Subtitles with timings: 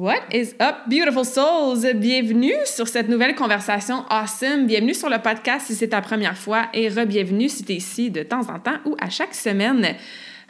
[0.00, 1.84] What is up, beautiful souls?
[1.94, 4.66] Bienvenue sur cette nouvelle conversation awesome.
[4.66, 8.10] Bienvenue sur le podcast si c'est ta première fois et re-bienvenue si tu es ici
[8.10, 9.94] de temps en temps ou à chaque semaine.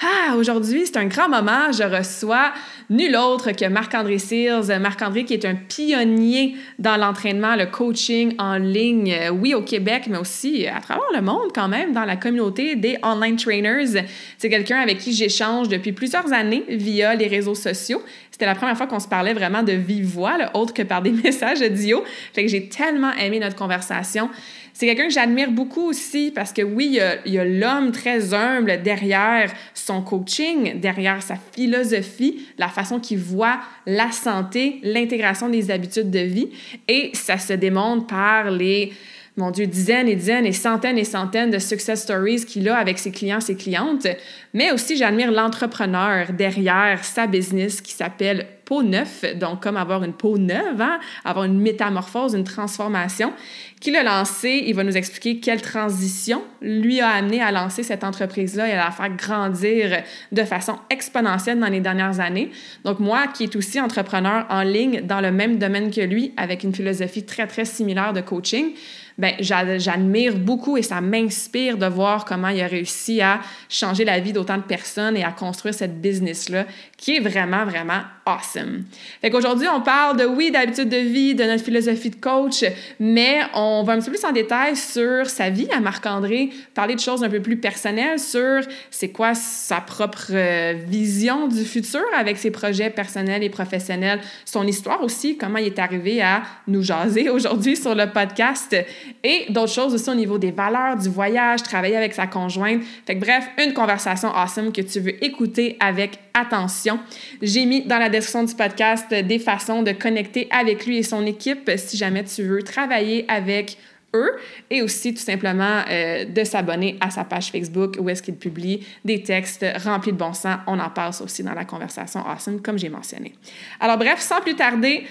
[0.03, 1.73] Ah, aujourd'hui, c'est un grand moment.
[1.73, 2.55] Je reçois
[2.89, 4.81] nul autre que Marc-André Sears.
[4.81, 10.17] Marc-André qui est un pionnier dans l'entraînement, le coaching en ligne, oui, au Québec, mais
[10.17, 14.03] aussi à travers le monde quand même, dans la communauté des online trainers.
[14.39, 18.03] C'est quelqu'un avec qui j'échange depuis plusieurs années via les réseaux sociaux.
[18.31, 21.11] C'était la première fois qu'on se parlait vraiment de vive voix, autre que par des
[21.25, 22.03] messages audio.
[22.33, 24.31] Fait que j'ai tellement aimé notre conversation.
[24.73, 28.83] C'est quelqu'un que j'admire beaucoup aussi parce que oui, il y a l'homme très humble
[28.83, 36.11] derrière son coaching, derrière sa philosophie, la façon qu'il voit la santé, l'intégration des habitudes
[36.11, 36.49] de vie.
[36.89, 38.93] Et ça se démontre par les
[39.37, 42.99] mon Dieu, dizaines et dizaines et centaines et centaines de success stories qu'il a avec
[42.99, 44.07] ses clients, ses clientes.
[44.53, 50.13] Mais aussi, j'admire l'entrepreneur derrière sa business qui s'appelle Peau Neuf, donc comme avoir une
[50.13, 51.01] peau neuve, hein?
[51.25, 53.33] avoir une métamorphose, une transformation.
[53.81, 58.05] Qui l'a lancé, il va nous expliquer quelle transition lui a amené à lancer cette
[58.05, 62.53] entreprise-là et à la faire grandir de façon exponentielle dans les dernières années.
[62.85, 66.63] Donc moi, qui est aussi entrepreneur en ligne dans le même domaine que lui, avec
[66.63, 68.75] une philosophie très, très similaire de coaching,
[69.21, 74.19] ben j'admire beaucoup et ça m'inspire de voir comment il a réussi à changer la
[74.19, 76.65] vie d'autant de personnes et à construire cette business-là
[77.01, 78.85] qui est vraiment, vraiment awesome.
[79.23, 82.63] Fait qu'aujourd'hui, on parle de, oui, d'habitude de vie, de notre philosophie de coach,
[83.01, 86.95] mais on va un petit peu plus en détail sur sa vie à Marc-André, parler
[86.95, 92.03] de choses un peu plus personnelles sur c'est quoi sa propre euh, vision du futur
[92.15, 96.83] avec ses projets personnels et professionnels, son histoire aussi, comment il est arrivé à nous
[96.83, 98.77] jaser aujourd'hui sur le podcast
[99.25, 102.83] et d'autres choses aussi au niveau des valeurs, du voyage, travailler avec sa conjointe.
[103.07, 107.01] Fait que bref, une conversation awesome que tu veux écouter avec attention.
[107.43, 111.27] J'ai mis dans la description du podcast des façons de connecter avec lui et son
[111.27, 113.77] équipe si jamais tu veux travailler avec
[114.15, 114.33] eux
[114.71, 118.87] et aussi tout simplement euh, de s'abonner à sa page Facebook où est-ce qu'il publie
[119.05, 120.59] des textes remplis de bon sens.
[120.67, 123.35] On en parle aussi dans la conversation awesome comme j'ai mentionné.
[123.79, 125.07] Alors bref, sans plus tarder,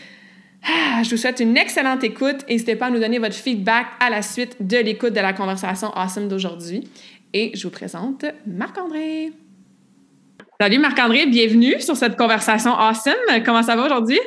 [0.63, 2.45] ah, je vous souhaite une excellente écoute.
[2.49, 5.91] N'hésitez pas à nous donner votre feedback à la suite de l'écoute de la conversation
[5.95, 6.89] awesome d'aujourd'hui.
[7.33, 9.31] Et je vous présente Marc-André.
[10.61, 13.13] Salut Marc-André, bienvenue sur cette conversation awesome.
[13.45, 14.19] Comment ça va aujourd'hui?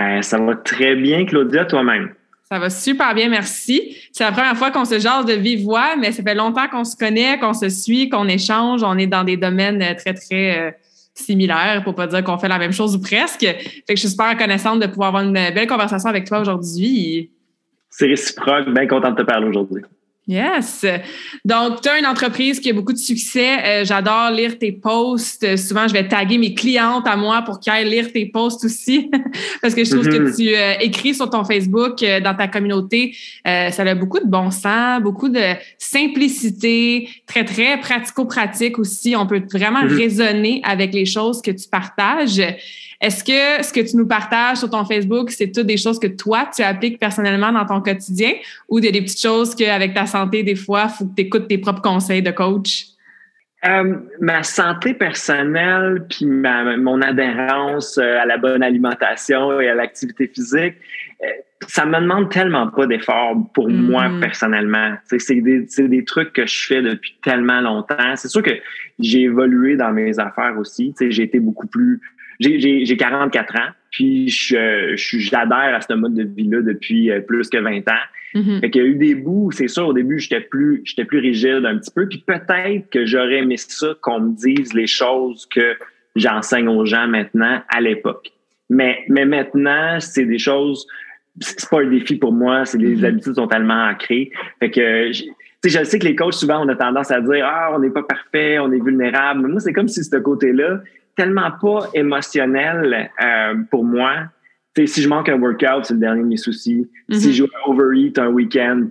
[0.00, 2.12] Euh, ça va très bien, Claudia, toi-même?
[2.50, 3.96] Ça va super bien, merci.
[4.10, 6.82] C'est la première fois qu'on se jase de vive voix, mais ça fait longtemps qu'on
[6.82, 8.82] se connaît, qu'on se suit, qu'on échange.
[8.82, 10.70] On est dans des domaines très, très euh,
[11.14, 13.42] similaires, pour pas dire qu'on fait la même chose ou presque.
[13.42, 17.30] Fait que je suis super reconnaissante de pouvoir avoir une belle conversation avec toi aujourd'hui.
[17.90, 19.82] C'est réciproque, bien content de te parler aujourd'hui.
[20.28, 20.86] Yes.
[21.44, 23.58] Donc, tu as une entreprise qui a beaucoup de succès.
[23.64, 25.56] Euh, j'adore lire tes posts.
[25.56, 29.10] Souvent, je vais taguer mes clientes à moi pour qu'elles lire tes posts aussi,
[29.62, 30.36] parce que je trouve que mm-hmm.
[30.36, 34.52] tu euh, écris sur ton Facebook, euh, dans ta communauté, ça a beaucoup de bon
[34.52, 39.16] sens, beaucoup de simplicité, très, très pratico-pratique aussi.
[39.16, 39.96] On peut vraiment mm-hmm.
[39.96, 42.40] raisonner avec les choses que tu partages.
[43.02, 46.06] Est-ce que ce que tu nous partages sur ton Facebook, c'est toutes des choses que
[46.06, 48.32] toi, tu appliques personnellement dans ton quotidien
[48.68, 51.48] ou des, des petites choses qu'avec ta santé, des fois, il faut que tu écoutes
[51.48, 52.86] tes propres conseils de coach?
[53.64, 60.26] Euh, ma santé personnelle, puis mon adhérence euh, à la bonne alimentation et à l'activité
[60.26, 60.74] physique,
[61.22, 61.26] euh,
[61.68, 63.74] ça me demande tellement pas d'efforts pour mm.
[63.74, 64.94] moi personnellement.
[65.04, 68.16] C'est des, des, trucs que je fais depuis tellement longtemps.
[68.16, 68.50] C'est sûr que
[68.98, 70.92] j'ai évolué dans mes affaires aussi.
[71.00, 72.00] J'ai été beaucoup plus
[72.40, 77.58] j'ai 44 ans, puis je, j'adhère à ce mode de vie-là depuis euh, plus que
[77.58, 78.04] 20 ans.
[78.34, 78.60] Mm-hmm.
[78.60, 81.18] Fait qu'il y a eu des bouts, c'est sûr, au début, j'étais plus, j'étais plus
[81.18, 85.46] rigide un petit peu, puis peut-être que j'aurais aimé ça qu'on me dise les choses
[85.46, 85.76] que
[86.16, 88.32] j'enseigne aux gens maintenant à l'époque.
[88.70, 90.86] Mais, mais maintenant, c'est des choses,
[91.40, 93.06] c'est pas un défi pour moi, c'est des mm-hmm.
[93.06, 94.30] habitudes sont tellement ancrées.
[94.60, 97.44] Fait que, tu sais, je sais que les coachs, souvent, on a tendance à dire,
[97.46, 99.42] ah, on n'est pas parfait, on est vulnérable.
[99.42, 100.80] Mais moi, c'est comme si ce côté-là,
[101.16, 104.24] tellement pas émotionnel euh, pour moi.
[104.76, 106.88] si je manque un workout, c'est le dernier de mes soucis.
[107.10, 107.32] Si mhm.
[107.32, 108.88] je overeat un week-end,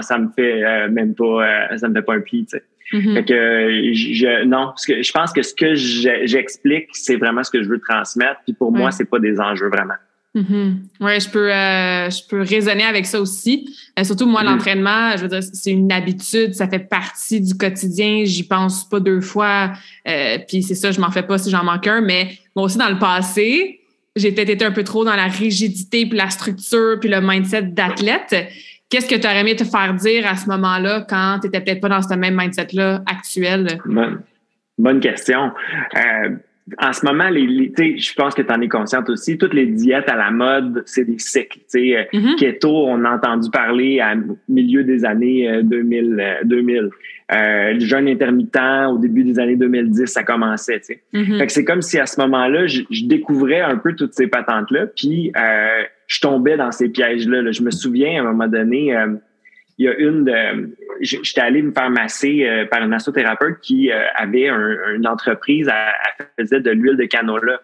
[0.00, 2.46] ça me fait même pas, ça me fait pas un pli.
[2.92, 3.14] Mhm.
[3.14, 7.50] Fait que je, non, parce que je pense que ce que j'explique, c'est vraiment ce
[7.50, 8.40] que je veux transmettre.
[8.44, 9.94] Puis pour moi, c'est pas des enjeux vraiment.
[10.34, 13.72] Mm Oui, je peux, euh, je peux raisonner avec ça aussi.
[13.98, 14.46] Euh, surtout moi, mm-hmm.
[14.46, 18.22] l'entraînement, je veux dire, c'est une habitude, ça fait partie du quotidien.
[18.24, 19.72] J'y pense pas deux fois.
[20.08, 22.00] Euh, puis c'est ça, je m'en fais pas si j'en manque un.
[22.00, 23.80] Mais moi aussi, dans le passé,
[24.16, 27.62] j'ai peut-être été un peu trop dans la rigidité, puis la structure, puis le mindset
[27.62, 28.34] d'athlète.
[28.88, 31.80] Qu'est-ce que tu aurais aimé te faire dire à ce moment-là quand tu n'étais peut-être
[31.80, 33.78] pas dans ce même mindset-là actuel?
[33.86, 34.22] Bonne,
[34.78, 35.50] bonne question
[36.78, 40.08] en ce moment, les, je pense que tu en es consciente aussi, toutes les diètes
[40.08, 41.60] à la mode, c'est des cycles.
[41.74, 42.36] Euh, mm-hmm.
[42.36, 46.40] Keto, on a entendu parler au milieu des années 2000.
[46.44, 46.76] 2000.
[46.76, 46.88] Euh,
[47.32, 48.58] euh, le jeûne intermittent,
[48.90, 50.80] au début des années 2010, ça commençait.
[51.12, 51.38] Mm-hmm.
[51.38, 54.86] Fait que c'est comme si à ce moment-là, je, découvrais un peu toutes ces patentes-là,
[54.86, 55.32] puis
[56.06, 57.42] je tombais dans ces pièges-là.
[57.42, 57.52] Là.
[57.52, 58.94] Je me souviens, à un moment donné
[59.78, 60.76] il y a une de.
[61.00, 66.26] J'étais allé me faire masser euh, par une massothérapeute qui euh, avait une entreprise, elle,
[66.38, 67.60] faisait de l'huile de canola.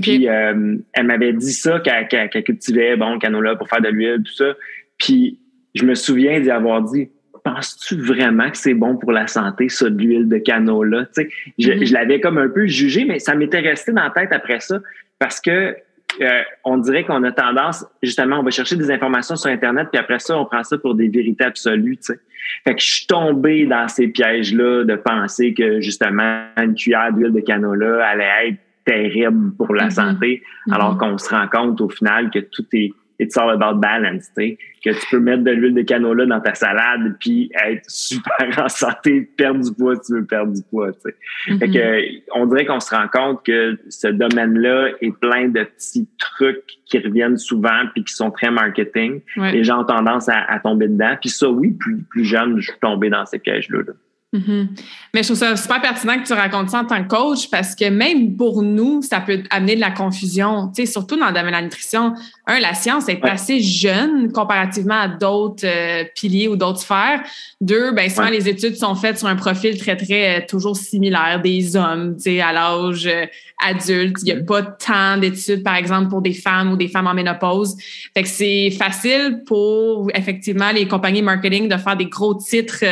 [0.00, 4.34] Puis euh, elle m'avait dit ça, qu'elle cultivait bon, canola pour faire de l'huile, tout
[4.34, 4.54] ça.
[4.98, 5.38] Puis
[5.74, 7.08] je me souviens d'y avoir dit
[7.44, 11.06] Penses-tu vraiment que c'est bon pour la santé, ça, de l'huile de canola?
[11.06, 11.86] Tu sais, je, mm-hmm.
[11.86, 14.80] je l'avais comme un peu jugé, mais ça m'était resté dans la tête après ça
[15.18, 15.76] parce que
[16.20, 20.00] euh, on dirait qu'on a tendance, justement, on va chercher des informations sur Internet, puis
[20.00, 22.20] après ça, on prend ça pour des vérités absolues, tu sais.
[22.64, 27.32] Fait que je suis tombé dans ces pièges-là de penser que, justement, une cuillère d'huile
[27.32, 29.90] de canola allait être terrible pour la mm-hmm.
[29.90, 30.98] santé, alors mm-hmm.
[30.98, 34.90] qu'on se rend compte au final que tout est it's all about balance, tu que
[34.90, 39.28] tu peux mettre de l'huile de canola dans ta salade puis être super en santé,
[39.36, 41.58] perdre du poids si tu veux perdre du poids, tu sais.
[41.58, 42.22] Fait que, mm-hmm.
[42.34, 46.98] on dirait qu'on se rend compte que ce domaine-là est plein de petits trucs qui
[46.98, 49.20] reviennent souvent puis qui sont très marketing.
[49.36, 51.16] Les gens ont tendance à, tomber dedans.
[51.20, 53.78] Puis ça, oui, plus, plus jeune, je suis tombé dans ces pièges-là.
[53.86, 53.92] là
[54.34, 54.68] Mm-hmm.
[55.14, 57.76] Mais je trouve ça super pertinent que tu racontes ça en tant que coach parce
[57.76, 60.68] que même pour nous, ça peut amener de la confusion.
[60.74, 62.12] Tu sais, surtout dans le domaine de la nutrition.
[62.46, 67.22] Un, la science est assez jeune comparativement à d'autres euh, piliers ou d'autres sphères.
[67.60, 71.40] Deux, ben souvent les études sont faites sur un profil très très euh, toujours similaire
[71.42, 73.26] des hommes, tu sais, à l'âge euh,
[73.64, 74.16] adulte.
[74.22, 74.44] Il n'y a mm-hmm.
[74.44, 77.76] pas tant d'études, par exemple, pour des femmes ou des femmes en ménopause.
[78.12, 82.84] Fait que c'est facile pour effectivement les compagnies marketing de faire des gros titres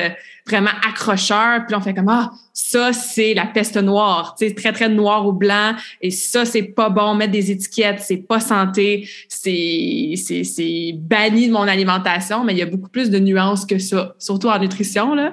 [0.46, 1.64] vraiment accrocheur.
[1.66, 5.26] Puis on fait comme ah ça c'est la peste noire, tu sais très très noir
[5.26, 5.72] ou blanc.
[6.00, 7.14] Et ça c'est pas bon.
[7.14, 9.08] Mettre des étiquettes, c'est pas santé.
[9.28, 12.44] C'est c'est c'est banni de mon alimentation.
[12.44, 15.32] Mais il y a beaucoup plus de nuances que ça, surtout en nutrition là.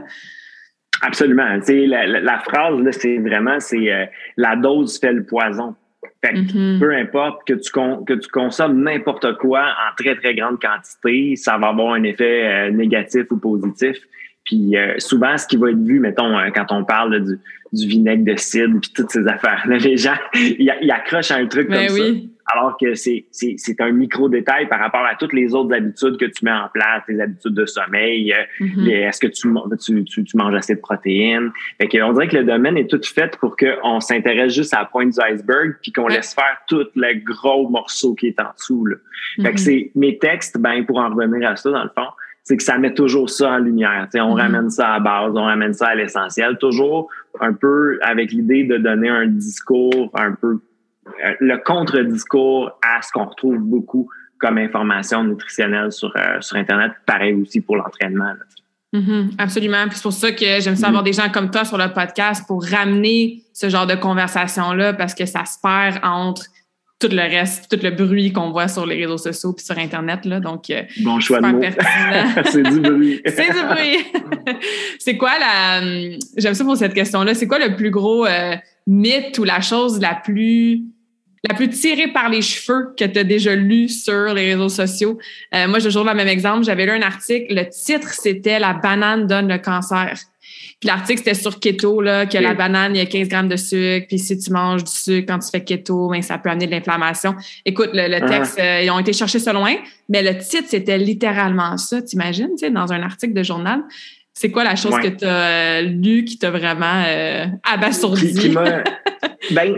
[1.04, 1.60] Absolument.
[1.60, 4.06] Tu sais, la, la, phrase là, c'est vraiment c'est euh,
[4.38, 5.76] la dose fait le poison.
[6.24, 6.80] Fait que mm-hmm.
[6.80, 11.58] peu importe que tu, que tu consommes n'importe quoi en très, très grande quantité, ça
[11.58, 13.98] va avoir un effet euh, négatif ou positif.
[14.52, 17.40] Puis euh, souvent, ce qui va être vu, mettons, euh, quand on parle du,
[17.72, 21.70] du, vinaigre de cidre puis toutes ces affaires-là, les gens, ils, accrochent à un truc
[21.70, 22.04] ben comme ça.
[22.54, 26.26] Alors que c'est, c'est, c'est un micro-détail par rapport à toutes les autres habitudes que
[26.26, 29.08] tu mets en place, tes habitudes de sommeil, euh, mm-hmm.
[29.08, 31.52] est-ce que tu, tu, tu, manges assez de protéines?
[31.80, 34.80] Fait que on dirait que le domaine est tout fait pour qu'on s'intéresse juste à
[34.80, 38.52] la pointe du iceberg puis qu'on laisse faire tout le gros morceau qui est en
[38.58, 38.86] dessous.
[38.86, 38.98] Là.
[39.38, 39.58] Fait que mm-hmm.
[39.58, 42.10] c'est mes textes, ben pour en revenir à ça, dans le fond,
[42.44, 44.08] c'est que ça met toujours ça en lumière.
[44.14, 44.42] on mm-hmm.
[44.42, 48.78] ramène ça à base, on ramène ça à l'essentiel, toujours un peu avec l'idée de
[48.78, 50.60] donner un discours un peu
[51.08, 56.94] euh, le contre-discours à ce qu'on retrouve beaucoup comme information nutritionnelle sur, euh, sur Internet.
[57.06, 58.34] Pareil aussi pour l'entraînement.
[58.94, 59.36] Mm-hmm.
[59.38, 59.88] absolument.
[59.88, 61.06] Puis c'est pour ça que j'aime ça avoir mm-hmm.
[61.06, 65.26] des gens comme toi sur le podcast pour ramener ce genre de conversation-là parce que
[65.26, 66.44] ça se perd entre
[67.02, 70.24] tout le reste, tout le bruit qu'on voit sur les réseaux sociaux puis sur Internet.
[70.26, 70.40] Là.
[70.40, 71.62] Donc, euh, bon choix de mots.
[72.52, 73.22] c'est du bruit.
[73.26, 74.56] c'est du bruit.
[75.00, 75.82] c'est quoi la.
[76.38, 77.34] J'aime ça pour cette question-là.
[77.34, 78.56] C'est quoi le plus gros euh,
[78.86, 80.84] mythe ou la chose la plus
[81.50, 85.18] la plus tirée par les cheveux que tu as déjà lu sur les réseaux sociaux?
[85.56, 86.64] Euh, moi, je toujours le même exemple.
[86.64, 87.56] J'avais lu un article.
[87.56, 90.20] Le titre, c'était La banane donne le cancer.
[90.80, 93.56] Puis l'article, c'était sur keto, là, que la banane, il y a 15 grammes de
[93.56, 94.08] sucre.
[94.08, 96.72] Puis si tu manges du sucre quand tu fais keto, ben, ça peut amener de
[96.72, 97.36] l'inflammation.
[97.66, 98.22] Écoute, le, ah.
[98.22, 99.76] texte, euh, ils ont été cherchés ça loin,
[100.10, 102.02] mais le titre, c'était littéralement ça.
[102.02, 103.84] T'imagines, tu sais, dans un article de journal.
[104.34, 108.56] C'est quoi la chose que tu as lu qui t'a vraiment euh, abasourdi?
[109.52, 109.76] ben,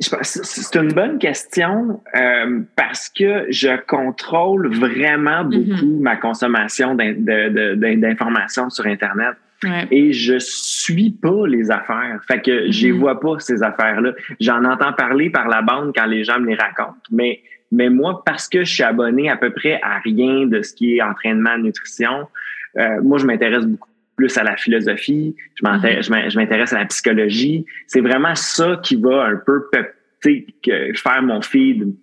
[0.00, 5.68] c'est une bonne question euh, parce que je contrôle vraiment mm-hmm.
[5.68, 9.34] beaucoup ma consommation d'informations sur Internet.
[9.90, 12.20] Et je suis pas les affaires.
[12.26, 14.12] Fait que je mm vois pas ces affaires-là.
[14.40, 17.40] J'en entends parler par la bande quand les gens me les racontent, mais
[17.72, 20.96] mais moi, parce que je suis abonné à peu près à rien de ce qui
[20.96, 22.28] est entraînement, nutrition,
[22.78, 27.66] euh, moi, je m'intéresse beaucoup plus à la philosophie, je m'intéresse à la psychologie.
[27.88, 29.64] C'est vraiment ça qui va un peu
[30.62, 31.94] que faire mon feed.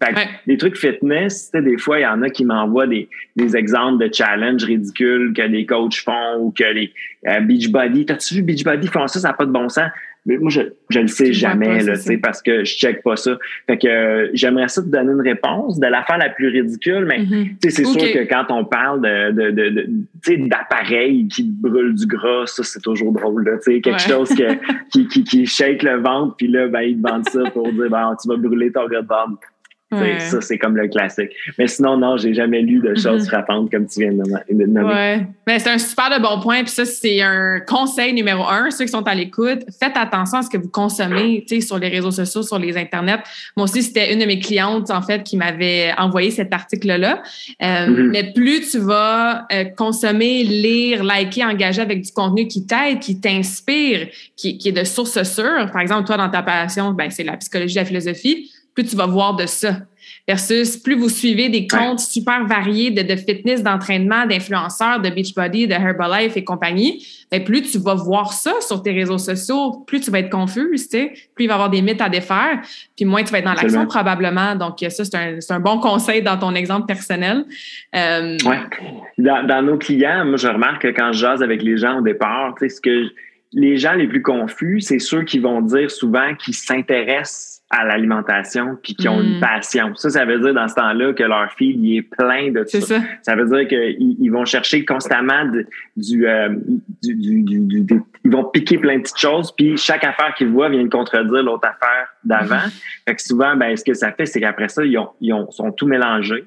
[0.48, 4.14] Des trucs fitness, des fois, il y en a qui m'envoient des, des, exemples de
[4.14, 6.94] challenges ridicules que les coachs font ou que les
[7.28, 8.06] euh, Beachbody.
[8.06, 9.20] T'as-tu vu Beachbody font ça?
[9.20, 9.90] Ça n'a pas de bon sens?
[10.26, 13.38] Mais moi, je, je le sais jamais, là, parce que je check pas ça.
[13.66, 17.24] Fait que euh, j'aimerais ça te donner une réponse de l'affaire la plus ridicule, mais
[17.24, 17.70] mm-hmm.
[17.70, 22.46] c'est sûr que quand on parle de, de, de, de d'appareils qui brûlent du gras,
[22.46, 23.46] ça, c'est toujours drôle.
[23.46, 24.54] Là, quelque chose que,
[24.92, 27.90] qui, qui, qui shake le ventre, puis là, ben, ils te vendent ça pour dire
[27.90, 29.51] ben, tu vas brûler ton gras de ventre.
[29.92, 31.32] Ça, c'est comme le classique.
[31.58, 33.28] Mais sinon, non, j'ai jamais lu de choses mm-hmm.
[33.28, 34.94] frappantes comme tu viens de nommer.
[34.94, 35.28] Ouais.
[35.46, 36.64] Mais c'est un super de bon point.
[36.64, 38.72] Puis ça, c'est un conseil numéro un.
[38.72, 42.12] Ceux qui sont à l'écoute, faites attention à ce que vous consommez sur les réseaux
[42.12, 43.22] sociaux, sur les internets.
[43.58, 47.22] Moi aussi, c'était une de mes clientes, en fait, qui m'avait envoyé cet article-là.
[47.62, 48.10] Euh, mm-hmm.
[48.12, 53.20] Mais plus tu vas euh, consommer, lire, liker, engager avec du contenu qui t'aide, qui
[53.20, 54.08] t'inspire,
[54.38, 55.70] qui, qui, est de source sûre.
[55.72, 59.06] Par exemple, toi, dans ta passion, ben, c'est la psychologie, la philosophie plus tu vas
[59.06, 59.78] voir de ça.
[60.28, 65.68] Versus plus vous suivez des comptes super variés de, de fitness, d'entraînement, d'influenceurs, de Beachbody,
[65.68, 70.00] de Herbalife et compagnie, ben plus tu vas voir ça sur tes réseaux sociaux, plus
[70.00, 72.62] tu vas être confus, tu sais, plus il va y avoir des mythes à défaire,
[72.96, 74.56] puis moins tu vas être dans l'action probablement.
[74.56, 77.46] Donc, ça, c'est un, un, bon conseil dans ton exemple personnel.
[77.96, 78.56] Euh, oui.
[79.18, 82.02] Dans, dans, nos clients, moi, je remarque que quand je jase avec les gens au
[82.02, 83.12] départ, tu sais, ce que
[83.54, 88.78] les gens les plus confus, c'est ceux qui vont dire souvent qu'ils s'intéressent à l'alimentation
[88.84, 89.42] puis qui ont une mm.
[89.42, 89.96] passion.
[89.96, 92.82] Ça, ça veut dire dans ce temps-là que leur feed il est plein de ça.
[92.82, 93.00] ça.
[93.22, 95.64] Ça veut dire qu'ils ils vont chercher constamment euh,
[95.96, 100.50] du, du, du, du, ils vont piquer plein de petites choses puis chaque affaire qu'ils
[100.50, 102.56] voient vient de contredire l'autre affaire d'avant.
[102.68, 103.04] Mm-hmm.
[103.08, 105.50] Fait que souvent, ben ce que ça fait, c'est qu'après ça, ils, ont, ils ont,
[105.50, 106.46] sont tout mélangés.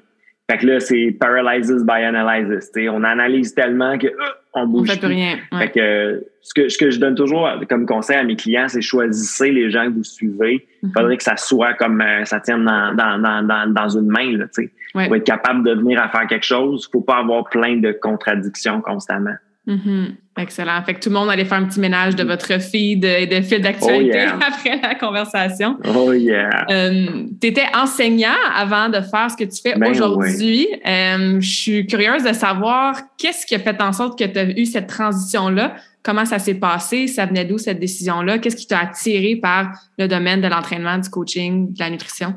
[0.49, 2.69] Fait que là, c'est paralyzes by analysis.
[2.89, 4.11] On analyse tellement que euh,
[4.55, 4.89] on bouge.
[4.89, 5.37] On fait plus rien.
[5.57, 8.81] Fait que ce que ce que je donne toujours comme conseil à mes clients, c'est
[8.81, 10.65] choisissez les gens que vous suivez.
[10.81, 10.93] Il mm-hmm.
[10.93, 14.37] faudrait que ça soit comme euh, ça tienne dans, dans, dans, dans, une main.
[14.37, 14.71] Là, sais.
[14.93, 17.91] Pour être capable de venir à faire quelque chose, il faut pas avoir plein de
[17.91, 19.35] contradictions constamment.
[19.67, 20.15] Mm-hmm.
[20.37, 20.83] Excellent.
[20.83, 22.27] Fait que tout le monde allait faire un petit ménage de mm.
[22.27, 25.77] votre feed et de fil d'actualité oh, après la conversation.
[25.95, 26.65] Oh yeah.
[26.69, 30.67] Euh, tu étais enseignant avant de faire ce que tu fais ben aujourd'hui.
[30.85, 34.59] Euh, je suis curieuse de savoir qu'est-ce qui a fait en sorte que tu as
[34.59, 35.75] eu cette transition-là?
[36.03, 37.07] Comment ça s'est passé?
[37.07, 38.37] Ça venait d'où cette décision-là?
[38.37, 42.35] Qu'est-ce qui t'a attiré par le domaine de l'entraînement, du coaching, de la nutrition?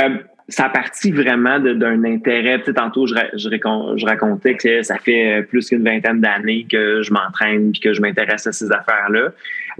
[0.00, 2.58] Euh, ça partit vraiment d'un intérêt.
[2.58, 7.12] Tu sais, tantôt, je, je, racontais que ça fait plus qu'une vingtaine d'années que je
[7.12, 9.32] m'entraîne et que je m'intéresse à ces affaires-là.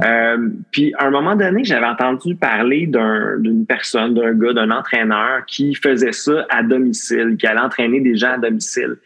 [0.05, 5.45] Euh, puis, à un moment donné, j'avais entendu parler d'une personne, d'un gars, d'un entraîneur
[5.47, 8.97] qui faisait ça à domicile, qui allait entraîner des gens à domicile.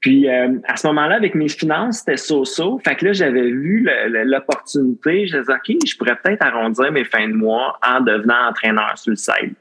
[0.00, 2.80] Puis euh, à ce moment-là, avec mes finances, c'était so-so.
[2.82, 5.26] Fait que là, j'avais vu l'opportunité.
[5.26, 9.10] Je disais, OK, je pourrais peut-être arrondir mes fins de mois en devenant entraîneur sur
[9.10, 9.56] le site.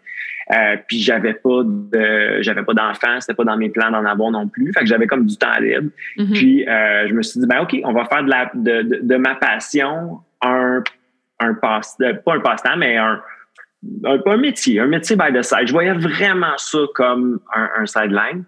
[0.52, 4.32] Euh, puis j'avais pas de j'avais pas d'enfants, c'était pas dans mes plans d'en avoir
[4.32, 4.74] non plus.
[4.74, 5.90] Fait que j'avais comme du temps libre.
[6.18, 6.34] Mm-hmm.
[6.34, 9.16] Puis euh, je me suis dit ben OK, on va faire de la de, de,
[9.18, 10.84] ma passion un
[11.40, 13.22] un passe pas un passe-temps mais un
[14.06, 15.68] un, un métier, un métier by the side.
[15.68, 18.44] Je voyais vraiment ça comme un, un sideline.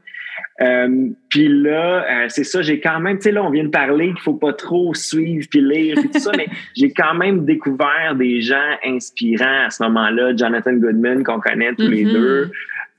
[0.61, 3.69] Euh, puis là, euh, c'est ça, j'ai quand même, tu sais, là, on vient de
[3.69, 7.45] parler qu'il faut pas trop suivre puis lire puis tout ça, mais j'ai quand même
[7.45, 10.35] découvert des gens inspirants à ce moment-là.
[10.35, 12.13] Jonathan Goodman, qu'on connaît tous les mm-hmm.
[12.13, 12.51] deux.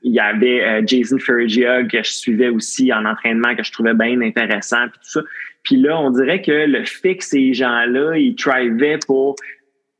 [0.03, 3.93] Il y avait euh, Jason Ferrigia que je suivais aussi en entraînement, que je trouvais
[3.93, 5.21] bien intéressant puis tout ça.
[5.63, 9.35] Puis là, on dirait que le fait que ces gens-là, ils trivaient pour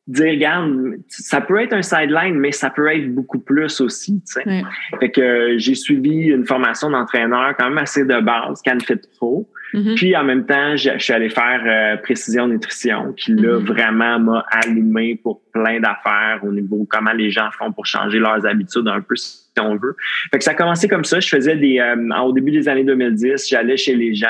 [0.07, 4.33] dire, regarde, ça peut être un sideline, mais ça peut être beaucoup plus aussi, tu
[4.33, 4.63] sais.
[4.99, 9.49] Fait que euh, j'ai suivi une formation d'entraîneur quand même assez de base, CanFit Pro.
[9.73, 9.95] Mm-hmm.
[9.95, 13.65] Puis en même temps, je, suis allé faire euh, précision nutrition, qui là mm-hmm.
[13.65, 18.45] vraiment m'a allumé pour plein d'affaires au niveau comment les gens font pour changer leurs
[18.45, 19.95] habitudes un peu si on veut.
[20.31, 21.19] Fait que ça a commencé comme ça.
[21.19, 24.27] Je faisais des euh, au début des années 2010, j'allais chez les gens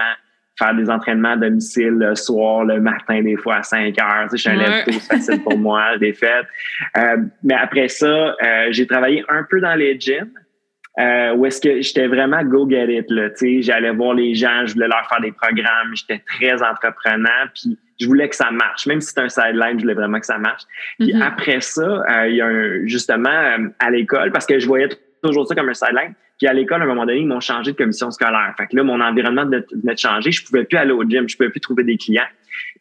[0.58, 4.28] faire des entraînements à domicile le soir, le matin, des fois à 5 heures.
[4.30, 5.00] Tu sais, je suis un ouais.
[5.00, 6.46] facile pour moi, des fêtes.
[6.98, 10.32] Euh, mais après ça, euh, j'ai travaillé un peu dans les gyms.
[11.00, 14.36] Euh, où est-ce que j'étais vraiment go get it là, tu sais, j'allais voir les
[14.36, 18.52] gens, je voulais leur faire des programmes, j'étais très entreprenant, puis je voulais que ça
[18.52, 20.62] marche, même si c'est un sideline, je voulais vraiment que ça marche.
[21.00, 21.24] Puis mm-hmm.
[21.24, 24.88] après ça, il y a un, justement à l'école, parce que je voyais
[25.24, 27.72] toujours ça comme un sideline, Puis à l'école, à un moment donné, ils m'ont changé
[27.72, 28.54] de commission scolaire.
[28.58, 30.30] Fait que là, mon environnement venait de changer.
[30.30, 32.28] Je pouvais plus aller au gym, je pouvais plus trouver des clients.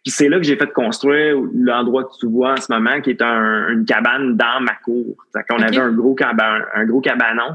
[0.02, 3.10] Puis c'est là que j'ai fait construire l'endroit que tu vois en ce moment, qui
[3.10, 5.14] est une cabane dans ma cour.
[5.32, 7.54] Fait qu'on avait un gros, caban, un gros cabanon.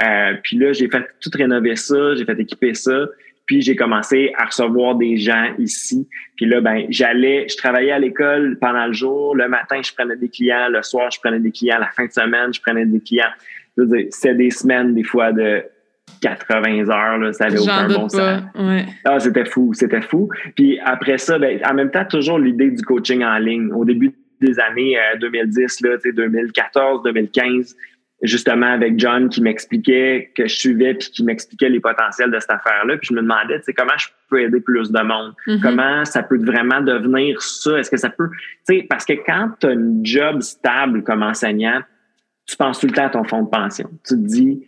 [0.00, 3.08] Euh, puis là, j'ai fait tout rénover ça, j'ai fait équiper ça.
[3.46, 6.06] Puis j'ai commencé à recevoir des gens ici.
[6.36, 9.34] Puis là, ben, j'allais, je travaillais à l'école pendant le jour.
[9.34, 10.68] Le matin, je prenais des clients.
[10.70, 11.78] Le soir, je prenais des clients.
[11.80, 13.32] La fin de semaine, je prenais des clients.
[14.10, 15.62] C'était des semaines, des fois, de
[16.20, 18.42] 80 heures, là, ça avait aucun bon sens.
[19.04, 20.28] Ah, c'était fou, c'était fou.
[20.56, 23.72] Puis après ça, ben, en même temps, toujours l'idée du coaching en ligne.
[23.72, 27.76] Au début des années 2010, là, 2014, 2015,
[28.22, 32.50] justement avec John qui m'expliquait que je suivais puis qui m'expliquait les potentiels de cette
[32.50, 32.96] affaire-là.
[32.96, 35.34] Puis je me demandais, tu sais, comment je peux aider plus de monde?
[35.46, 35.62] Mm-hmm.
[35.62, 37.78] Comment ça peut vraiment devenir ça?
[37.78, 38.28] Est-ce que ça peut,
[38.68, 41.80] tu sais, parce que quand tu as une job stable comme enseignant,
[42.48, 43.88] tu penses tout le temps à ton fonds de pension.
[44.06, 44.66] Tu te dis,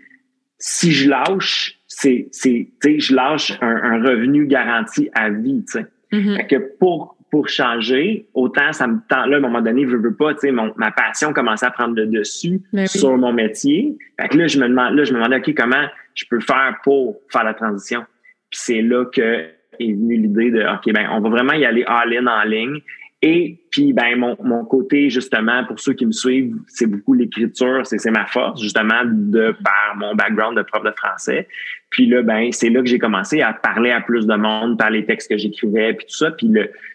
[0.58, 5.72] si je lâche, c'est, c'est, tu sais, je lâche un, revenu garanti à vie, tu
[5.72, 5.86] sais.
[6.12, 6.36] Mm-hmm.
[6.36, 9.96] Fait que pour pour changer, autant ça me tend, là, à un moment donné, je
[9.96, 13.96] veux pas, tu sais, ma passion commençait à prendre le dessus ben sur mon métier.
[14.20, 16.76] Fait que là, je me demande, là, je me demandais, OK, comment je peux faire
[16.82, 18.04] pour faire la transition?
[18.50, 19.46] Puis c'est là que
[19.78, 22.80] est venue l'idée de, OK, ben, on va vraiment y aller all-in en ligne.
[23.22, 27.82] Et puis, ben, mon, mon côté, justement, pour ceux qui me suivent, c'est beaucoup l'écriture,
[27.84, 31.46] c'est ma force, justement, de par mon background de prof de français.
[31.90, 34.88] Puis là, ben, c'est là que j'ai commencé à parler à plus de monde par
[34.88, 36.30] les textes que j'écrivais, puis tout ça.
[36.30, 36.50] Puis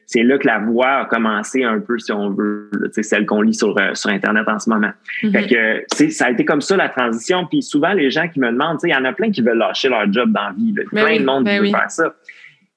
[0.08, 3.41] c'est là que la voix a commencé un peu, si on veut, c'est celle qu'on
[3.41, 4.91] lit sur, euh, sur Internet en ce moment.
[5.22, 5.32] Mm-hmm.
[5.32, 7.46] Fait que, ça a été comme ça, la transition.
[7.46, 9.89] Puis souvent, les gens qui me demandent, il y en a plein qui veulent lâcher
[9.89, 10.72] leur job dans la vie.
[10.72, 12.15] Ben plein de monde qui ben veut faire ça.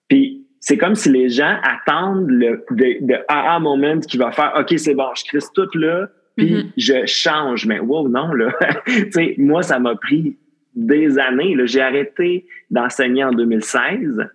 [0.06, 4.74] Puis c'est comme si les gens attendent le de, aha moment qui va faire OK,
[4.78, 6.72] c'est bon, je crisse tout là, puis mm-hmm.
[6.76, 7.66] je change.
[7.66, 8.52] Mais wow, non, là.
[8.86, 10.36] tu sais, moi, ça m'a pris
[10.74, 11.56] des années.
[11.64, 14.28] J'ai arrêté d'enseigner en 2016,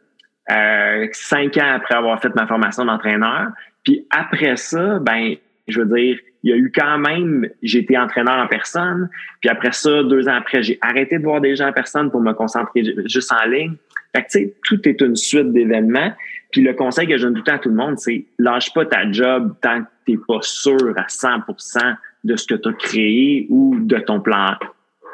[0.51, 3.47] euh, cinq ans après avoir fait ma formation d'entraîneur.
[3.83, 5.35] Puis après ça, ben,
[5.67, 9.09] je veux dire, il y a eu quand même, été entraîneur en personne.
[9.39, 12.21] Puis après ça, deux ans après, j'ai arrêté de voir des gens en personne pour
[12.21, 13.75] me concentrer juste en ligne.
[14.15, 16.13] Fait que, tu sais, tout est une suite d'événements.
[16.51, 18.73] Puis le conseil que je donne tout le temps à tout le monde, c'est lâche
[18.73, 22.73] pas ta job tant que t'es pas sûr à 100% de ce que tu as
[22.73, 24.55] créé ou de ton plan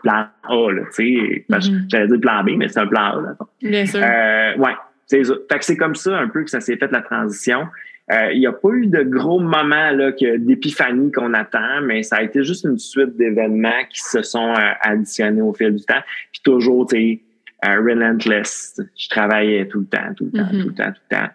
[0.04, 1.46] plan A, là, tu sais.
[1.50, 1.90] Mm-hmm.
[1.90, 3.38] J'allais dire plan B, mais c'est un plan A, là.
[3.62, 4.02] Bien sûr.
[4.02, 4.74] Euh, ouais.
[5.10, 7.68] Fait que c'est comme ça un peu que ça s'est fait la transition.
[8.12, 12.18] Euh, il n'y a pas eu de gros moments là, d'épiphanie qu'on attend, mais ça
[12.18, 16.02] a été juste une suite d'événements qui se sont euh, additionnés au fil du temps.
[16.32, 17.29] Puis toujours, tu sais, euh,
[17.64, 18.80] relentless.
[18.98, 20.62] Je travaillais tout le temps, tout le temps, mm-hmm.
[20.62, 21.30] tout le temps, tout le temps.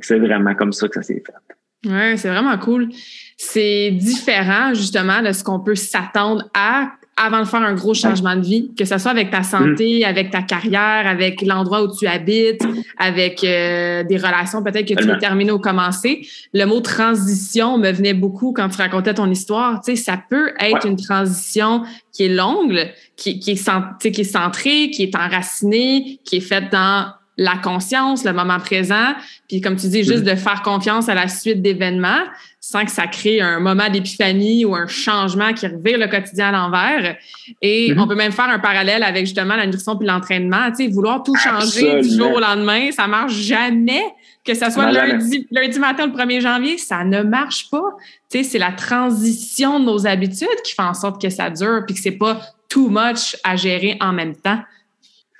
[0.00, 1.56] c'est vraiment comme ça que ça s'est fait.
[1.86, 2.90] Oui, c'est vraiment cool.
[3.36, 8.34] C'est différent, justement, de ce qu'on peut s'attendre à avant de faire un gros changement
[8.34, 10.08] de vie, que ce soit avec ta santé, mm.
[10.08, 12.62] avec ta carrière, avec l'endroit où tu habites,
[12.98, 16.26] avec euh, des relations peut-être que tu as terminées ou commencé.
[16.54, 19.80] Le mot transition me venait beaucoup quand tu racontais ton histoire.
[19.82, 24.24] Tu sais, ça peut être une transition qui est longue, qui, qui, est, qui est
[24.24, 29.14] centrée, qui est enracinée, qui est faite dans la conscience, le moment présent,
[29.48, 30.30] puis comme tu dis, juste mm.
[30.30, 32.22] de faire confiance à la suite d'événements
[32.60, 36.52] sans que ça crée un moment d'épiphanie ou un changement qui revire le quotidien à
[36.52, 37.16] l'envers.
[37.62, 37.98] Et mm-hmm.
[37.98, 40.70] on peut même faire un parallèle avec justement la nutrition puis l'entraînement.
[40.70, 44.02] Tu sais, vouloir tout changer du jour au lendemain, ça marche jamais.
[44.44, 47.96] Que ce soit lundi, lundi matin ou le 1er janvier, ça ne marche pas.
[48.30, 51.84] Tu sais, c'est la transition de nos habitudes qui fait en sorte que ça dure
[51.86, 54.60] puis que c'est pas too much à gérer en même temps.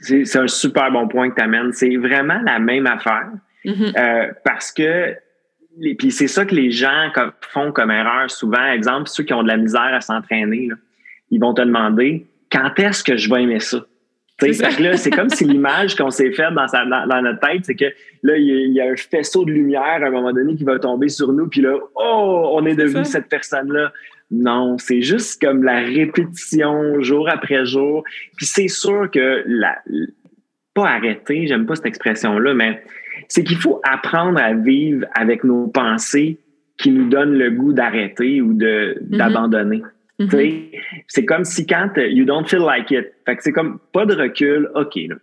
[0.01, 1.73] C'est un super bon point que tu amènes.
[1.73, 3.29] C'est vraiment la même affaire.
[3.65, 3.99] Mm-hmm.
[3.99, 5.15] Euh, parce que
[5.99, 7.11] puis c'est ça que les gens
[7.53, 8.65] font comme erreur souvent.
[8.73, 10.69] Exemple, ceux qui ont de la misère à s'entraîner,
[11.31, 13.85] ils vont te demander quand est-ce que je vais aimer ça?
[14.41, 16.67] C'est comme si l'image qu'on s'est faite dans,
[17.07, 17.85] dans, notre tête, c'est que
[18.23, 21.09] là, il y, a, un faisceau de lumière à un moment donné qui va tomber
[21.09, 23.93] sur nous, puis là, oh, on est devenu cette personne-là.
[24.31, 28.05] Non, c'est juste comme la répétition jour après jour.
[28.37, 29.77] Puis c'est sûr que la,
[30.73, 32.83] pas arrêter, j'aime pas cette expression-là, mais
[33.31, 36.39] c'est qu'il faut apprendre à vivre avec nos pensées
[36.77, 39.17] qui nous donnent le goût d'arrêter ou de mm-hmm.
[39.17, 39.83] d'abandonner.
[40.19, 40.81] Mm-hmm.
[41.07, 44.15] C'est comme si quand you don't feel like it, fait que c'est comme pas de
[44.15, 45.15] recul, ok, là,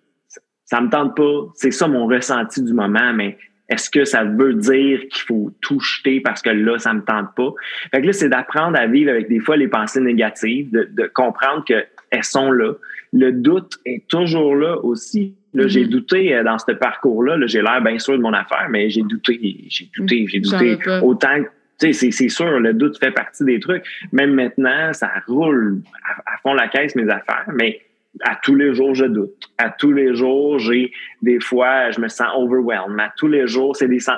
[0.66, 3.38] ça me tente pas, c'est ça mon ressenti du moment, mais
[3.70, 7.36] est-ce que ça veut dire qu'il faut tout jeter parce que là, ça me tente
[7.36, 7.54] pas?
[7.92, 11.12] Fait que là, c'est d'apprendre à vivre avec des fois les pensées négatives, de, de
[11.14, 12.74] comprendre qu'elles sont là.
[13.12, 15.36] Le doute est toujours là aussi.
[15.58, 15.90] Là, j'ai mm-hmm.
[15.90, 17.38] douté euh, dans ce parcours-là.
[17.48, 20.78] j'ai l'air bien sûr de mon affaire, mais j'ai douté, j'ai douté, j'ai douté.
[21.02, 21.44] Autant
[21.80, 23.84] tu sais, c'est sûr, le doute fait partie des trucs.
[24.12, 25.82] Même maintenant, ça roule
[26.26, 27.46] à, fond la caisse, mes affaires.
[27.54, 27.82] Mais
[28.22, 29.52] à tous les jours, je doute.
[29.60, 30.92] À tous les jours, j'ai
[31.22, 33.00] des fois, je me sens overwhelmed.
[33.00, 34.18] À tous les jours, c'est des sens.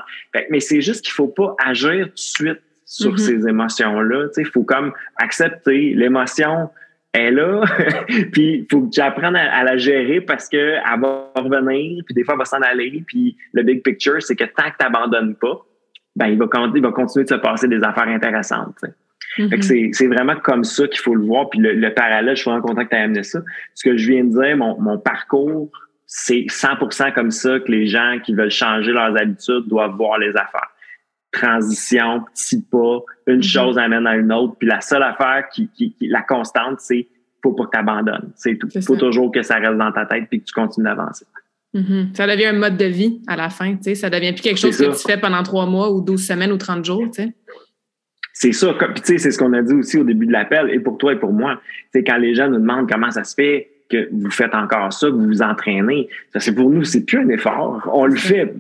[0.49, 3.17] Mais c'est juste qu'il faut pas agir tout de suite sur mm-hmm.
[3.17, 4.27] ces émotions-là.
[4.37, 6.69] Il faut comme accepter l'émotion
[7.13, 7.63] est là,
[8.31, 12.23] puis il faut que tu apprennes à, la gérer parce qu'elle va revenir, puis des
[12.23, 15.35] fois, elle va s'en aller, puis le big picture, c'est que tant que tu n'abandonnes
[15.35, 15.65] pas,
[16.15, 16.45] ben, il va,
[16.75, 18.77] il va continuer de se passer des affaires intéressantes.
[19.37, 19.93] Mm-hmm.
[19.93, 21.49] c'est vraiment comme ça qu'il faut le voir.
[21.49, 23.39] Puis le, parallèle, je suis en tu as amené ça.
[23.75, 25.69] Ce que je viens de dire, mon, mon parcours,
[26.05, 30.31] c'est 100% comme ça que les gens qui veulent changer leurs habitudes doivent voir les
[30.31, 30.69] affaires.
[31.31, 33.43] Transition, petit pas, une mm-hmm.
[33.43, 34.55] chose amène à une autre.
[34.57, 37.07] Puis la seule affaire qui, qui, la constante, c'est
[37.41, 38.31] faut pas que tu abandonnes.
[38.35, 38.67] C'est tout.
[38.73, 41.25] Il faut toujours que ça reste dans ta tête puis que tu continues d'avancer.
[41.73, 42.15] Mm-hmm.
[42.15, 43.77] Ça devient un mode de vie à la fin.
[43.81, 46.51] sais Ça devient plus quelque chose que tu fais pendant trois mois ou 12 semaines
[46.51, 47.03] ou 30 jours.
[47.11, 47.33] sais
[48.39, 48.73] c'est ça.
[48.73, 50.97] Puis, tu sais, c'est ce qu'on a dit aussi au début de l'appel, et pour
[50.97, 51.59] toi et pour moi.
[51.91, 55.07] C'est quand les gens nous demandent comment ça se fait que vous faites encore ça,
[55.07, 56.07] que vous vous entraînez.
[56.31, 57.89] Ça, c'est pour nous, c'est plus un effort.
[57.91, 58.53] On le fait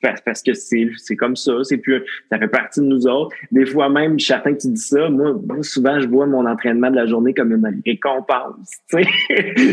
[0.00, 3.34] parce que c'est, c'est comme ça, c'est plus, ça fait partie de nous autres.
[3.50, 6.90] Des fois même, je certain que tu dis ça, moi, souvent, je vois mon entraînement
[6.90, 8.70] de la journée comme une récompense.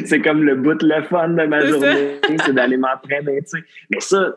[0.06, 3.42] c'est comme le bout de le fun de ma journée, c'est d'aller m'entraîner.
[3.92, 4.36] Mais ça,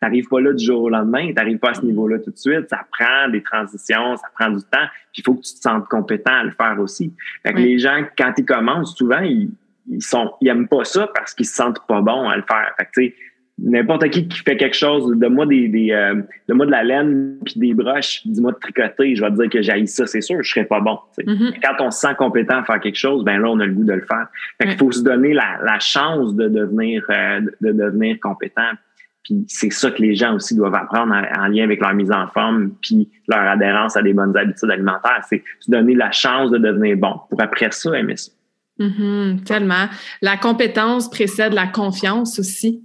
[0.00, 2.68] t'arrives pas là du jour au lendemain, t'arrives pas à ce niveau-là tout de suite.
[2.68, 4.86] Ça prend des transitions, ça prend du temps.
[5.12, 7.12] Puis il faut que tu te sentes compétent à le faire aussi.
[7.42, 9.50] Fait que les gens, quand ils commencent, souvent, ils,
[9.90, 12.72] ils sont, ils aiment pas ça parce qu'ils se sentent pas bons à le faire.
[12.78, 13.14] Fait que, tu sais,
[13.58, 16.84] n'importe qui qui fait quelque chose, de moi des, des euh, de moi de la
[16.84, 20.20] laine puis des broches, dis-moi de tricoter, je vais te dire que j'aille ça, c'est
[20.20, 20.98] sûr, je serais pas bon.
[21.18, 21.60] Mm-hmm.
[21.62, 23.84] Quand on se sent compétent à faire quelque chose, ben là on a le goût
[23.84, 24.28] de le faire.
[24.60, 28.70] Fait Il faut se donner la, la chance de devenir euh, de devenir compétent.
[29.24, 32.28] Puis c'est ça que les gens aussi doivent apprendre en, lien avec leur mise en
[32.28, 36.58] forme puis leur adhérence à des bonnes habitudes alimentaires, c'est se donner la chance de
[36.58, 38.32] devenir bon pour après ça aimer ça.
[38.78, 39.42] Mm-hmm.
[39.42, 39.88] tellement.
[40.22, 42.80] La compétence précède la confiance aussi.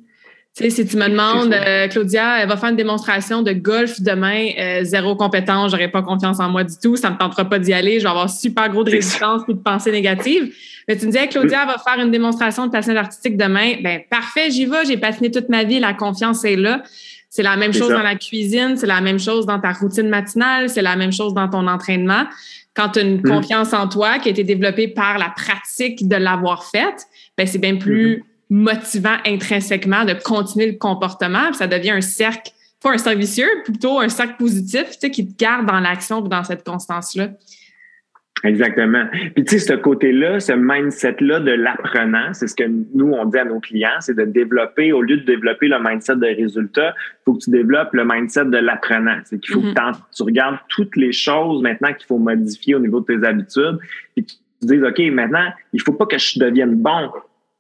[0.56, 4.00] Tu sais, si tu me demandes, euh, Claudia, elle va faire une démonstration de golf
[4.02, 7.58] demain, euh, zéro compétence, j'aurai pas confiance en moi du tout, ça me tentera pas
[7.58, 10.54] d'y aller, je vais avoir super gros de résistance et de pensée négative.
[10.88, 14.52] Mais tu me disais, Claudia va faire une démonstration de patinage artistique demain, ben parfait,
[14.52, 16.84] j'y vais, j'ai patiné toute ma vie, la confiance est là.
[17.32, 20.70] C'est la même chose dans la cuisine, c'est la même chose dans ta routine matinale,
[20.70, 22.26] c'est la même chose dans ton entraînement.
[22.76, 23.24] Quand tu as une mm.
[23.24, 27.08] confiance en toi qui a été développée par la pratique de l'avoir faite,
[27.40, 31.48] ben c'est bien plus mm-hmm motivant intrinsèquement de continuer le comportement.
[31.48, 32.52] Puis ça devient un cercle,
[32.84, 36.22] pas un cercle vicieux, plutôt un cercle positif tu sais, qui te garde dans l'action
[36.22, 37.30] dans cette constance-là.
[38.44, 39.06] Exactement.
[39.34, 43.40] Puis tu sais, ce côté-là, ce mindset-là de l'apprenant, c'est ce que nous, on dit
[43.40, 47.24] à nos clients, c'est de développer, au lieu de développer le mindset de résultat, il
[47.26, 49.18] faut que tu développes le mindset de l'apprenant.
[49.24, 49.98] C'est qu'il faut que mm-hmm.
[50.16, 53.80] tu regardes toutes les choses maintenant qu'il faut modifier au niveau de tes habitudes,
[54.14, 57.10] puis tu te dises, OK, maintenant, il faut pas que je devienne bon,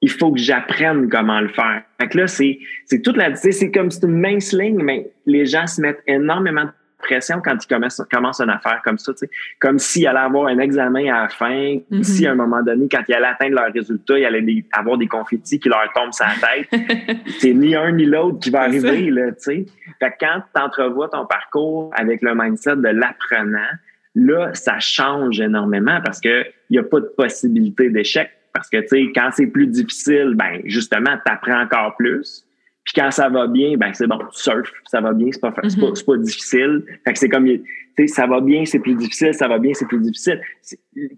[0.03, 1.81] il faut que j'apprenne comment le faire.
[1.99, 5.45] Fait que là, c'est, c'est toute la, c'est comme c'est une mince ligne, mais les
[5.45, 9.29] gens se mettent énormément de pression quand ils commencent, commencent une affaire comme ça, sais.
[9.61, 12.03] Comme s'il allait avoir un examen à la fin, mm-hmm.
[12.03, 15.07] si à un moment donné, quand ils allaient atteindre leur résultat, il allait avoir des
[15.07, 17.17] confettis qui leur tombent sur la tête.
[17.39, 19.65] c'est ni un ni l'autre qui va arriver, là, tu sais.
[19.99, 23.71] Fait que quand tu entrevois ton parcours avec le mindset de l'apprenant,
[24.15, 28.77] là, ça change énormément parce que il n'y a pas de possibilité d'échec parce que,
[28.81, 32.45] tu sais, quand c'est plus difficile, ben justement, tu apprends encore plus.
[32.85, 35.53] Puis quand ça va bien, ben c'est bon, tu surfes, ça va bien, c'est pas,
[35.63, 36.05] c'est pas, mm-hmm.
[36.05, 36.83] pas, difficile.
[37.05, 37.63] Fait que c'est comme, tu
[37.97, 40.41] sais, ça va bien, c'est plus difficile, ça va bien, c'est plus difficile.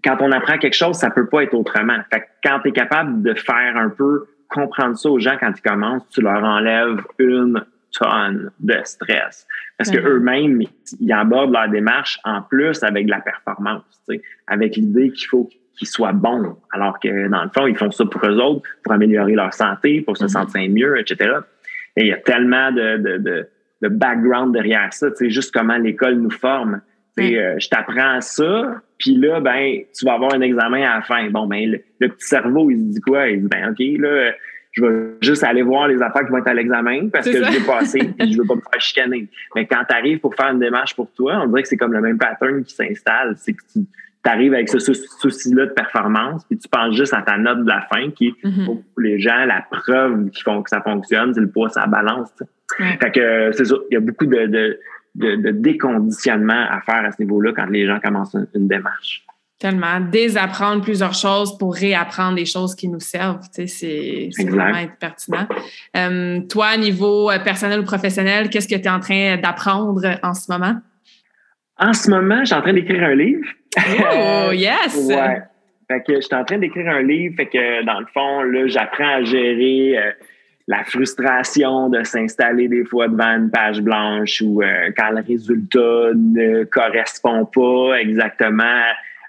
[0.04, 1.98] Quand on apprend quelque chose, ça peut pas être autrement.
[2.12, 5.52] Fait que quand tu es capable de faire un peu comprendre ça aux gens quand
[5.56, 7.64] ils commencent, tu leur enlèves une
[7.98, 9.46] tonne de stress.
[9.76, 10.62] Parce que eux-mêmes,
[11.00, 13.82] ils abordent leur démarche en plus avec de la performance,
[14.46, 16.56] avec l'idée qu'il faut qu'ils soient bons.
[16.72, 20.00] Alors que dans le fond, ils font ça pour eux autres, pour améliorer leur santé,
[20.00, 20.28] pour se mm-hmm.
[20.28, 21.34] sentir mieux, etc.
[21.96, 23.48] Et il y a tellement de, de, de,
[23.82, 26.80] de background derrière ça, tu sais, juste comment l'école nous forme.
[27.18, 31.30] Euh, je t'apprends ça, puis là, ben, tu vas avoir un examen à la fin.
[31.30, 33.28] Bon, ben, le, petit cerveau, il se dit quoi?
[33.28, 34.32] Il dit, ben, OK, là,
[34.72, 37.58] je vais juste aller voir les affaires qui vont être à l'examen parce que je
[37.58, 39.26] vais passer et je veux pas me faire chicaner.
[39.54, 41.94] Mais quand tu arrives pour faire une démarche pour toi, on dirait que c'est comme
[41.94, 43.34] le même pattern qui s'installe.
[43.38, 43.80] C'est que tu,
[44.26, 47.68] tu arrives avec ce souci-là de performance, puis tu penses juste à ta note de
[47.68, 48.64] la fin, qui est mm-hmm.
[48.64, 52.30] pour les gens la preuve qui font que ça fonctionne, c'est le poids, ça balance.
[52.76, 57.12] Fait que c'est ça, il y a beaucoup de, de, de, déconditionnement à faire à
[57.12, 59.24] ce niveau-là quand les gens commencent une, démarche.
[59.60, 60.00] Tellement.
[60.00, 63.48] Désapprendre plusieurs choses pour réapprendre des choses qui nous servent.
[63.54, 65.46] Tu sais, c'est vraiment pertinent.
[65.96, 70.34] Euh, toi, niveau euh, personnel ou professionnel, qu'est-ce que tu es en train d'apprendre en
[70.34, 70.74] ce moment?
[71.78, 73.46] En ce moment, je suis en train d'écrire un livre.
[73.78, 74.96] Oh, yes!
[75.08, 75.42] ouais.
[75.88, 79.16] Fait que j'étais en train d'écrire un livre, fait que dans le fond, là, j'apprends
[79.16, 80.10] à gérer euh,
[80.66, 86.10] la frustration de s'installer des fois devant une page blanche ou euh, quand le résultat
[86.16, 88.82] ne correspond pas exactement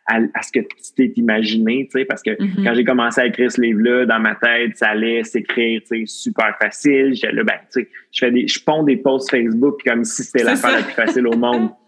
[0.08, 2.64] à, ce que tu t'es imaginé, tu sais, parce que Mhm.
[2.64, 6.04] quand j'ai commencé à écrire ce livre-là, dans ma tête, ça allait s'écrire, tu sais,
[6.06, 7.14] super facile.
[7.14, 10.24] J'ai là, ben, tu sais, je fais des, je ponds des posts Facebook comme si
[10.24, 11.70] c'était l'affaire la plus facile au monde.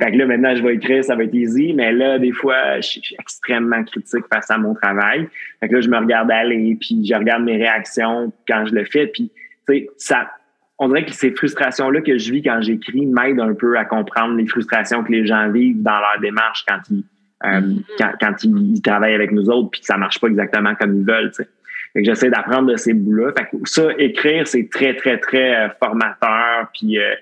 [0.00, 2.80] Fait que là, maintenant, je vais écrire, ça va être easy, mais là, des fois,
[2.80, 5.28] je suis extrêmement critique face à mon travail.
[5.60, 8.84] Fait que là, je me regarde aller, puis je regarde mes réactions quand je le
[8.84, 9.30] fais, puis,
[9.68, 10.30] tu sais, ça,
[10.78, 14.36] on dirait que ces frustrations-là que je vis quand j'écris m'aident un peu à comprendre
[14.36, 17.04] les frustrations que les gens vivent dans leur démarche quand ils,
[17.44, 17.82] euh, Mhm.
[17.98, 20.96] quand, quand ils, ils travaillent avec nous autres, puis que ça marche pas exactement comme
[20.96, 21.48] ils veulent, tu sais.
[21.92, 23.32] Fait que j'essaie d'apprendre de ces bouts-là.
[23.38, 27.14] Fait que ça, écrire, c'est très, très, très euh, formateur, puis euh,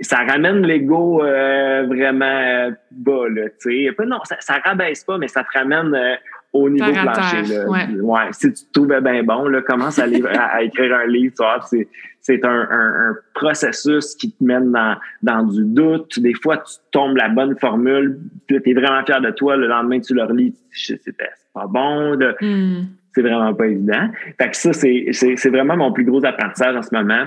[0.00, 4.04] ça ramène l'ego euh, vraiment euh, bas, là, tu sais.
[4.06, 6.14] Non, ça, ça rabaisse pas, mais ça te ramène euh,
[6.52, 7.84] au niveau Terre plancher, terre, là.
[8.02, 8.20] ouais.
[8.32, 11.42] Si tu te trouvais bien bon, là, commence à, à, à écrire un livre, tu
[11.42, 11.86] vois, c'est,
[12.20, 16.18] c'est un, un- un processus qui te mène dans, dans du doute.
[16.18, 20.00] Des fois, tu tombes la bonne formule, tu es vraiment fier de toi, le lendemain,
[20.00, 22.84] tu le relis, c'était c'est pas bon, là Hmm.
[23.14, 24.08] c'est vraiment pas évident.
[24.38, 27.26] Fait que ça, c'est, c'est, c'est vraiment mon plus gros apprentissage en ce moment.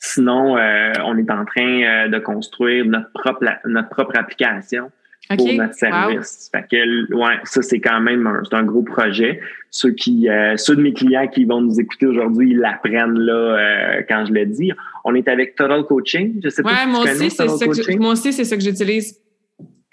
[0.00, 4.90] Sinon, euh, on est en train euh, de construire notre propre, notre propre application
[5.36, 5.72] pour notre Wow.
[5.72, 6.48] service.
[6.54, 9.40] Fait que, ouais, ça, c'est quand même un, c'est un gros projet.
[9.70, 13.32] Ceux qui, euh, ceux de mes clients qui vont nous écouter aujourd'hui, ils l'apprennent là
[13.34, 14.72] euh, quand je le dis.
[15.04, 16.40] On est avec Total Coaching.
[16.42, 17.98] Je sais pas si tu moi aussi, Total ça que je- Coaching.
[18.00, 19.20] moi aussi, c'est ça que j'utilise.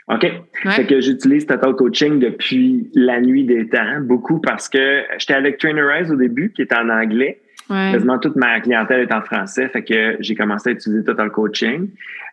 [0.07, 0.21] OK.
[0.23, 0.71] Ouais.
[0.71, 5.57] Fait que j'utilise Total Coaching depuis la nuit des temps, beaucoup parce que j'étais avec
[5.57, 7.41] Trainerize au début, qui était en anglais.
[7.69, 7.91] Ouais.
[7.93, 11.89] Quasiment toute ma clientèle est en français, fait que j'ai commencé à utiliser Total Coaching.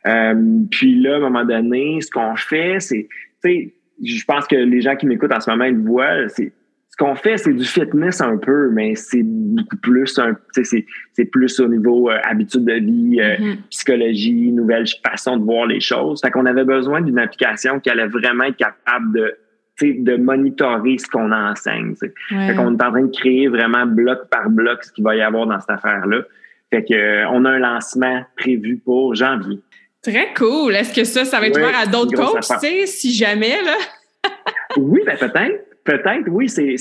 [0.06, 0.34] Euh,
[0.70, 3.08] puis là, à un moment donné, ce qu'on fait, c'est,
[3.42, 6.28] tu sais, je pense que les gens qui m'écoutent en ce moment, ils le voient,
[6.28, 6.52] c'est
[6.90, 10.64] ce qu'on fait, c'est du fitness un peu, mais c'est beaucoup plus, un, tu sais,
[10.64, 13.56] c'est, c'est plus au niveau euh, habitude de vie, euh, Mhm.
[13.70, 16.20] psychologie, nouvelle façon de voir les choses.
[16.20, 19.34] Fait qu'on avait besoin d'une application qui allait vraiment être capable de,
[19.80, 21.94] de monitorer ce qu'on enseigne.
[22.02, 22.46] Ouais.
[22.48, 25.22] Fait qu'on est en train de créer vraiment bloc par bloc ce qu'il va y
[25.22, 26.22] avoir dans cette affaire-là.
[26.70, 29.60] Fait que euh, on a un lancement prévu pour janvier.
[30.02, 30.74] Très cool.
[30.74, 32.60] Est-ce que ça, ça va être Ouais, ouvert à d'autres coachs, tu affaire.
[32.60, 33.76] sais, si jamais, là?
[34.76, 35.66] Oui, ben peut-être.
[35.84, 36.76] Peut-être, oui, c'est,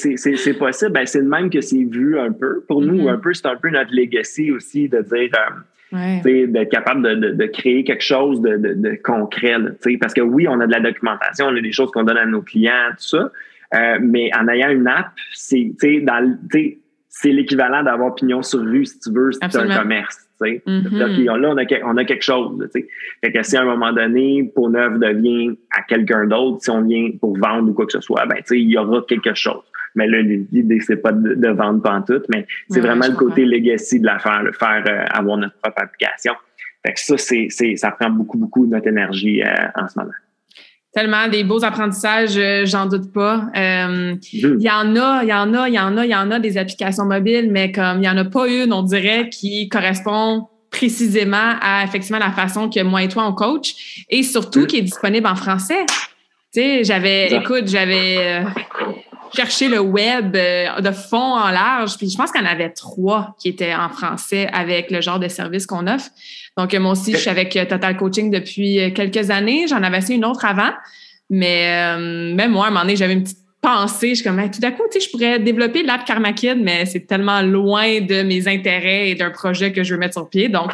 [0.60, 0.91] possible.
[0.91, 2.63] Ben, c'est le même que c'est vu un peu.
[2.67, 3.08] Pour nous, Mhm.
[3.10, 5.51] un peu, c'est un peu notre legacy aussi de dire euh,
[5.91, 6.21] Ouais.
[6.47, 9.58] d'être capable de, de, de créer quelque chose de, de, concret.
[9.58, 12.17] là, parce que oui, on a de la documentation, on a des choses qu'on donne
[12.17, 13.32] à nos clients, tout ça.
[13.73, 15.73] Euh, mais en ayant une app, c'est
[17.25, 20.17] l'équivalent d'avoir pignon sur rue, si tu veux, si tu as un commerce.
[20.41, 20.62] Tu sais.
[20.65, 21.01] Mhm.
[21.01, 22.58] OK, là, on a, on a quelque chose.
[22.73, 22.88] tu sais.
[23.23, 26.82] Fait que si à un moment donné, Peau Neuf devient à quelqu'un d'autre, si on
[26.82, 29.34] vient pour vendre ou quoi que ce soit, ben, tu sais, il y aura quelque
[29.34, 29.62] chose.
[29.95, 33.45] Mais là, l'idée, c'est pas de, de vendre pantoute, mais c'est Ouais, vraiment le côté
[33.45, 36.34] legacy de l'affaire, le faire euh, avoir notre propre application.
[36.86, 39.99] Fait que ça, c'est, c'est, ça prend beaucoup, beaucoup de notre énergie euh, en ce
[39.99, 40.12] moment.
[40.93, 43.45] Tellement des beaux apprentissages, euh, j'en doute pas.
[43.56, 44.15] Euh.
[44.34, 46.32] Il y en a, il y en a, il y en a, il y en
[46.32, 49.69] a des applications mobiles, mais comme il n'y en a pas une, on dirait, qui
[49.69, 54.77] correspond précisément à effectivement la façon que moi et toi on coach et surtout qui
[54.77, 55.86] est disponible en français.
[56.54, 58.43] Tu sais, j'avais, écoute, j'avais euh,
[59.34, 63.50] cherché le web euh, de fond en large, puis je pense en avait trois qui
[63.50, 66.10] étaient en français avec le genre de service qu'on offre.
[66.58, 69.67] Donc, moi aussi, je suis avec euh, Total Coaching depuis euh, quelques années.
[69.67, 70.72] J'en avais essayé une autre avant.
[71.30, 74.10] Mais même moi, à un moment donné, j'avais une petite pensée.
[74.10, 76.86] Je suis comme, tout à coup, tu sais, je pourrais développer l'app Karma Kid, mais
[76.86, 80.50] c'est tellement loin de mes intérêts et d'un projet que je veux mettre sur pied.
[80.50, 80.71] Donc,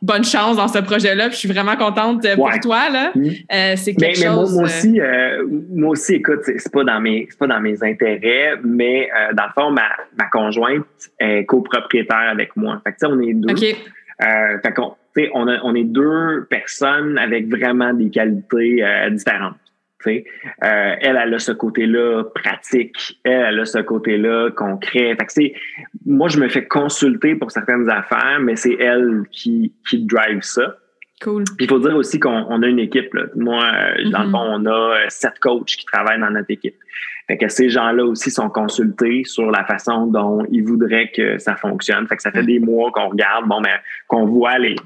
[0.00, 1.24] bonne chance dans ce projet-là.
[1.28, 2.60] Puis je suis vraiment contente euh, pour Ouais.
[2.60, 2.88] toi.
[2.90, 3.10] Là.
[3.14, 3.24] Mhm.
[3.52, 4.54] Euh, c'est Mais, quelque mais moi, chose.
[4.54, 7.82] moi euh, aussi, euh, moi aussi, écoute, c'est, pas dans mes, c'est pas dans mes
[7.82, 10.84] intérêts, mais euh, dans le fond, ma, ma conjointe
[11.18, 12.80] est copropriétaire avec moi.
[12.84, 13.52] Fait que, tu sais, on est deux.
[13.52, 13.76] OK.
[14.20, 18.82] Euh, fait qu'on, tu sais, on, a- on est deux personnes avec vraiment des qualités
[18.84, 19.54] euh, différentes.
[20.06, 20.16] Euh,
[20.62, 23.18] elle, elle a ce côté-là pratique.
[23.24, 25.14] Elle, elle a ce côté-là concret.
[25.18, 25.52] Fait que c'est,
[26.06, 30.76] moi, je me fais consulter pour certaines affaires, mais c'est elle qui, qui drive ça.
[31.20, 31.42] Cool.
[31.56, 33.12] Puis il faut dire aussi qu'on on a une équipe.
[33.12, 33.24] Là.
[33.34, 34.30] Moi, euh, dans le Mhm.
[34.32, 36.76] fond, on a euh, sept coachs qui travaillent dans notre équipe.
[37.26, 41.56] Fait que ces gens-là aussi sont consultés sur la façon dont ils voudraient que ça
[41.56, 42.06] fonctionne.
[42.06, 42.46] Fait que ça fait Mhm.
[42.46, 44.76] des mois qu'on regarde, bon, ben, qu'on voit les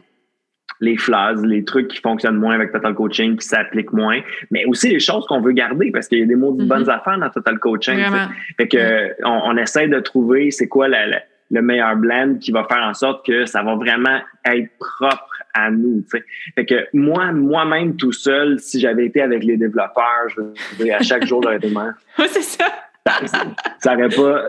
[0.83, 4.90] les flaws, les trucs qui fonctionnent moins avec Total Coaching, qui s'appliquent moins, mais aussi
[4.90, 6.68] les choses qu'on veut garder parce qu'il y a des mots de Mhm.
[6.68, 7.99] bonnes affaires dans Total Coaching.
[8.57, 12.51] Fait que on, on essaie de trouver c'est quoi la, la, le meilleur blend qui
[12.51, 16.03] va faire en sorte que ça va vraiment être propre à nous.
[16.55, 20.40] Fait que moi, moi-même tout seul, si j'avais été avec les développeurs, je
[20.83, 21.95] veux à chaque jour j'aurais été mère.
[22.18, 22.66] Oui, c'est ça.
[23.79, 24.49] ça n'aurait pas.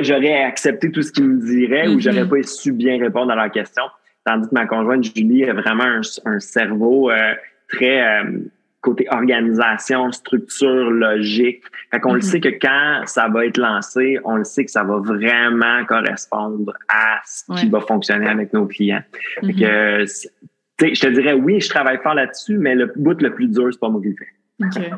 [0.00, 2.42] J'aurais accepté tout ce qu'ils me diraient ou j'aurais mm-hmm.
[2.42, 3.84] pas su bien répondre à leurs questions.
[4.24, 7.34] Tandis que ma conjointe Julie a vraiment un, cerveau euh,
[7.68, 8.38] très euh,
[8.80, 11.62] côté organisation, structure, logique.
[11.90, 12.22] Fait qu'on le mm-hmm.
[12.22, 16.72] sait que quand ça va être lancé, on le sait que ça va vraiment correspondre
[16.88, 19.02] à ce qui va fonctionner avec nos clients.
[19.40, 20.94] Fait que, mm-hmm.
[20.94, 23.80] je te dirais, oui, je travaille fort là-dessus, mais le bout le plus dur, c'est
[23.80, 24.28] pas moi qui le fais.
[24.64, 24.90] OK.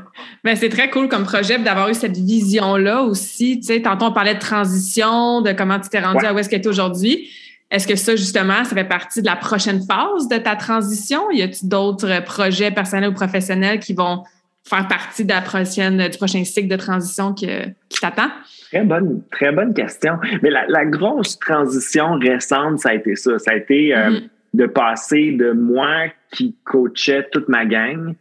[0.43, 3.61] Ben, c'est très cool comme projet d'avoir eu cette vision-là aussi.
[3.61, 6.49] Tu sais, tantôt, on parlait de transition, de comment tu t'es rendu à où est-ce
[6.49, 7.31] que tu es aujourd'hui.
[7.71, 11.31] Est-ce que ça, justement, ça fait partie de la prochaine phase de ta transition?
[11.31, 14.23] Y a-t-il d'autres projets personnels ou professionnels qui vont
[14.67, 17.49] faire partie de la prochaine, du prochain cycle de transition qui
[18.01, 18.31] t'attend?
[18.75, 20.19] Très bonne, très bonne question.
[20.43, 23.39] Mais la, grosse transition récente, ça a été ça.
[23.39, 24.29] Ça a été euh, mm-hmm.
[24.55, 28.15] de passer de moi qui coachait toute ma gang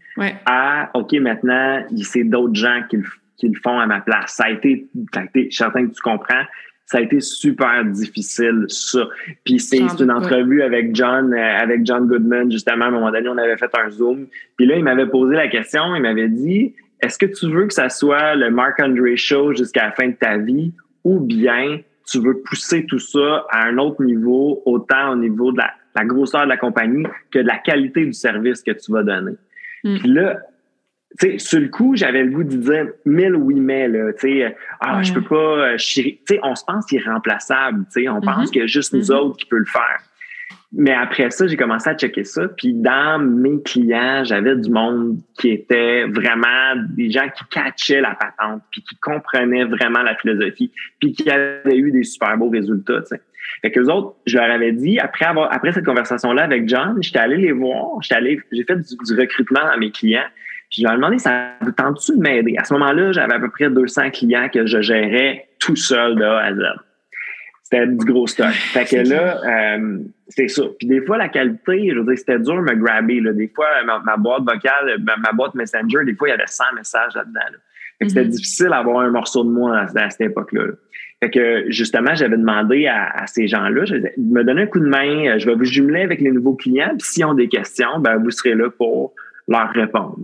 [0.45, 4.33] à OK, maintenant, c'est d'autres gens qui le, font à ma place.
[4.33, 6.43] Ça a été, ça a été, je suis certain que tu comprends,
[6.93, 9.07] ça a été super difficile, ça.
[9.43, 13.27] Puis c'est une entrevue avec John, euh, avec John Goodman, justement, à un moment donné,
[13.27, 14.27] on avait fait un Zoom.
[14.57, 17.73] Puis là, il m'avait posé la question, il m'avait dit Est-ce que tu veux que
[17.73, 20.71] ça soit le Mark Andre Show jusqu'à la fin de ta vie
[21.03, 25.57] ou bien tu veux pousser tout ça à un autre niveau, autant au niveau de
[25.57, 29.01] la, la grosseur de la compagnie que de la qualité du service que tu vas
[29.01, 29.33] donner?
[29.83, 29.97] Mm.
[29.97, 30.41] Puis là,
[31.19, 34.39] tu sais, sur le coup, j'avais le goût de dire mille oui mais là, tu
[34.39, 38.21] sais, ah, je peux pas, euh, tu sais, on se pense irremplaçable, tu sais, on
[38.21, 38.51] pense mm-hmm.
[38.51, 39.15] qu'il y a juste nous mm-hmm.
[39.15, 39.99] autres qui peut le faire.
[40.75, 42.47] Mais après ça, j'ai commencé à checker ça.
[42.47, 48.15] Puis dans mes clients, j'avais du monde qui était vraiment des gens qui catchaient la
[48.15, 53.01] patente, puis qui comprenaient vraiment la philosophie, puis qui avaient eu des super beaux résultats.
[53.01, 53.21] Tu sais.
[53.61, 56.97] Fait que les autres, je leur avais dit, après avoir, après cette conversation-là avec John,
[57.01, 60.25] j'étais allé les voir, j'étais allé, j'ai fait du, recrutement à mes clients.
[60.73, 62.55] Puis je leur ai demandé, ça vous tente-tu de m'aider?
[62.57, 66.23] À ce moment-là, j'avais à peu près 200 clients que je gérais tout seul de
[66.23, 66.61] A à Z.
[67.61, 68.49] C'était du gros stock.
[68.49, 70.63] Fait que là, euh, c'est ça.
[70.79, 73.19] Puis des fois, la qualité, je veux dire, c'était dur de me grabber.
[73.19, 73.33] Là.
[73.33, 77.13] Des fois, ma, boîte vocale, ma, boîte Messenger, des fois, il y avait 100 messages
[77.13, 77.39] là-dedans.
[78.01, 78.29] Que c'était mm-hmm.
[78.29, 80.71] difficile d'avoir un morceau de moi à, cette époque-là.
[81.21, 85.37] Fait que justement, j'avais demandé à, ces gens-là, je me donner un coup de main,
[85.37, 88.31] je vais vous jumeler avec les nouveaux clients, puis s'ils ont des questions, ben vous
[88.31, 89.13] serez là pour
[89.47, 90.17] leur répondre.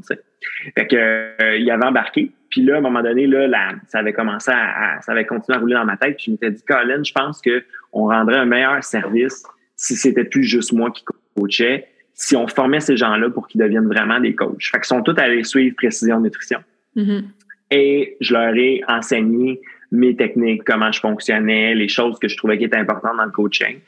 [0.75, 2.31] Fait que euh, il avait embarqué.
[2.49, 5.59] Puis là, à un moment donné, là, ça avait commencé à, ça avait continué à
[5.59, 6.15] rouler dans ma tête.
[6.15, 9.43] Puis je m'étais dit, Colin, je pense qu'on rendrait un meilleur service
[9.75, 13.87] si c'était plus juste moi qui coachais, si on formait ces gens-là pour qu'ils deviennent
[13.87, 14.63] vraiment des coachs.
[14.63, 16.59] Fait qu'ils sont tous allés suivre précision nutrition.
[16.95, 17.23] Mm-hmm.
[17.71, 22.57] Et je leur ai enseigné mes techniques, comment je fonctionnais, les choses que je trouvais
[22.57, 23.79] qui étaient importantes dans le coaching.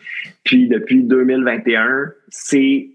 [0.44, 2.90] Puis depuis 2021, c'est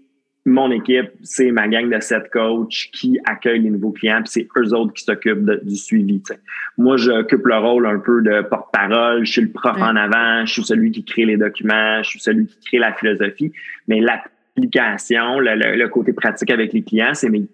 [0.47, 4.47] mon équipe, c'est ma gang de sept coachs qui accueillent les nouveaux clients, puis c'est
[4.57, 6.23] eux autres qui s'occupent du suivi.
[6.77, 10.53] Moi, j'occupe le rôle un peu de porte-parole, je suis le prof en avant, je
[10.53, 13.51] suis celui qui crée les documents, je suis celui qui crée la philosophie,
[13.89, 17.45] mais l'application, le, côté pratique avec les clients, c'est mes,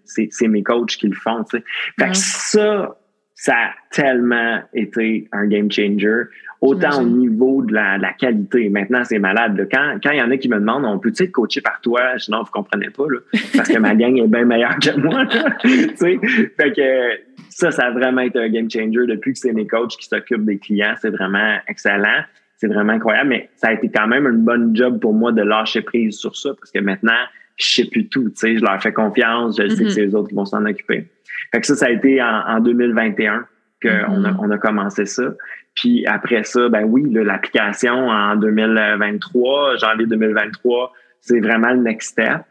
[0.47, 1.43] mes coachs qui le font.
[1.45, 1.63] Fait
[1.97, 2.95] que ça,
[3.43, 6.23] ça a tellement été un game changer,
[6.62, 8.69] autant au niveau de la, qualité.
[8.69, 9.67] Maintenant, c'est malade.
[9.69, 12.17] Quand il y en a qui me demandent, on peut-tu être coaché par toi?
[12.17, 13.19] Sinon, vous comprenez pas, là,
[13.53, 15.25] parce que ma gang est bien meilleure que moi.
[15.60, 19.08] fait que ça, ça a vraiment été un game changer.
[19.08, 22.23] Depuis que c'est mes coachs qui s'occupent des clients, c'est vraiment excellent.
[22.56, 25.41] C'est vraiment incroyable, mais ça a été quand même une bonne job pour moi de
[25.41, 27.12] lâcher prise sur ça, parce que maintenant,
[27.58, 28.32] je sais plus tout.
[28.42, 29.89] Je leur fais confiance, je sais que mm-hmm.
[29.89, 31.08] c'est les autres qui vont s'en occuper.
[31.52, 33.46] Fait que ça, ça a été en, 2021
[33.82, 34.36] qu'on a, mm-hmm.
[34.39, 35.34] on a commencé ça.
[35.76, 42.42] Puis après ça, ben oui, l'application en 2023, janvier 2023, c'est vraiment le next step.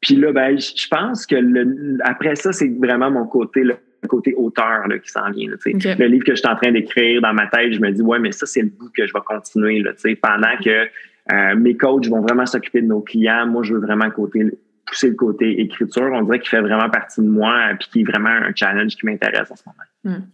[0.00, 3.76] Puis là, ben, je pense que le, après ça, c'est vraiment mon côté, le
[4.08, 5.50] côté auteur là, qui s'en vient.
[5.50, 8.18] Le livre que je suis en train d'écrire dans ma tête, je me dis, ouais,
[8.18, 10.88] mais ça, c'est le bout que je vais continuer là, pendant que
[11.32, 13.46] euh, mes coachs vont vraiment s'occuper de nos clients.
[13.46, 16.10] Moi, je veux vraiment pousser le côté écriture.
[16.12, 19.06] On dirait qu'il fait vraiment partie de moi puis qui est vraiment un challenge qui
[19.06, 20.18] m'intéresse en ce moment.
[20.18, 20.24] Hmm.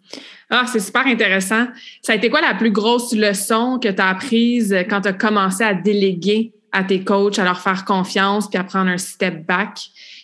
[0.51, 1.69] Ah, c'est super intéressant.
[2.03, 5.13] Ça a été quoi la plus grosse leçon que tu as apprise quand tu as
[5.13, 9.47] commencé à déléguer à tes coachs, à leur faire confiance puis à prendre un step
[9.47, 9.79] back?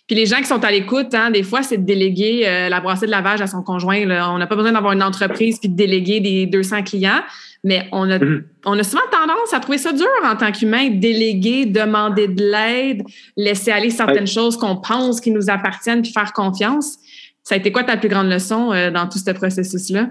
[0.07, 2.80] Puis les gens qui sont à l'écoute, hein, des fois, c'est de déléguer euh, la
[2.80, 3.98] brassée de lavage à son conjoint.
[4.32, 7.22] On n'a pas besoin d'avoir une entreprise puis de déléguer des 200 clients.
[7.64, 8.44] Mais on a, mhm.
[8.64, 13.02] on a souvent tendance à trouver ça dur en tant qu'humain, déléguer, demander de l'aide,
[13.36, 16.98] laisser aller certaines choses qu'on pense qui nous appartiennent, puis faire confiance.
[17.42, 20.11] Ça a été quoi ta plus grande leçon euh, dans tout ce processus-là?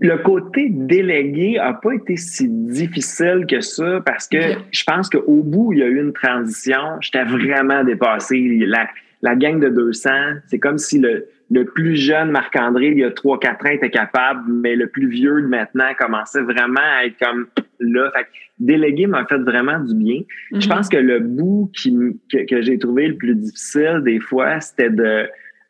[0.00, 4.38] Le côté délégué a pas été si difficile que ça parce que
[4.70, 7.00] je pense qu'au bout, il y a eu une transition.
[7.00, 8.38] J'étais vraiment dépassé.
[8.66, 8.88] La,
[9.22, 10.10] la gang de 200,
[10.46, 14.52] c'est comme si le, le plus jeune Marc-André, il y a 3-4 ans, était capable,
[14.52, 17.46] mais le plus vieux de maintenant commençait vraiment à être comme
[17.80, 18.12] là.
[18.14, 18.26] Fait
[18.60, 20.20] déléguer m'a fait vraiment du bien.
[20.52, 20.68] Je mm-hmm.
[20.68, 21.96] pense que le bout qui,
[22.32, 25.28] que, que j'ai trouvé le plus difficile des fois, c'était de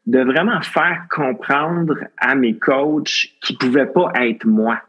[0.08, 4.80] de vraiment faire comprendre à mes coachs qu'ils pouvaient pas être moi.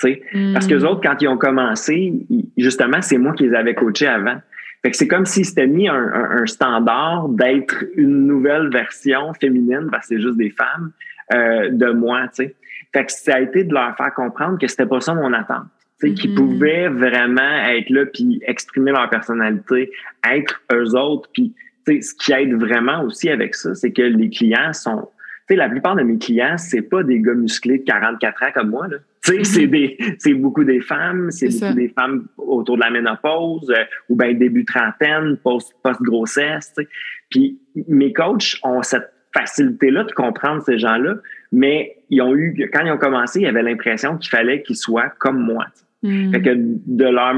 [0.00, 0.86] Parce que les mm.
[0.86, 2.12] autres, quand ils ont commencé,
[2.56, 4.40] justement, c'est moi qui les avais coachés avant.
[4.82, 9.88] Fait que c'est comme s'ils s'étaient mis un, un, standard d'être une nouvelle version féminine,
[9.92, 10.90] parce que c'est juste des femmes,
[11.34, 12.56] euh, de moi, tu sais.
[12.92, 15.66] Fait que ça a été de leur faire comprendre que c'était pas ça mon attente.
[16.02, 19.92] Mm qu'ils pouvaient vraiment être là puis exprimer leur personnalité,
[20.28, 21.54] être eux autres, puis
[21.86, 25.08] ce qui aide vraiment aussi avec ça, c'est que les clients sont.
[25.48, 28.46] Tu sais, la plupart de mes clients, c'est pas des gars musclés de 44 ans
[28.54, 28.88] comme moi.
[28.88, 28.98] Là.
[29.24, 29.44] Tu sais, mm-hmm.
[29.44, 33.84] c'est des, c'est beaucoup des femmes, c'est beaucoup des femmes autour de la ménopause euh,
[34.08, 36.72] ou ben début trentaine, post, post-grossesse.
[36.76, 36.88] Tu sais.
[37.30, 37.58] Puis
[37.88, 41.16] mes coachs ont cette facilité-là de comprendre ces gens-là,
[41.50, 45.08] mais ils ont eu, quand ils ont commencé, ils avaient l'impression qu'il fallait qu'ils soient
[45.18, 45.66] comme moi.
[46.02, 46.32] Hmm.
[46.32, 47.32] Fait que de leur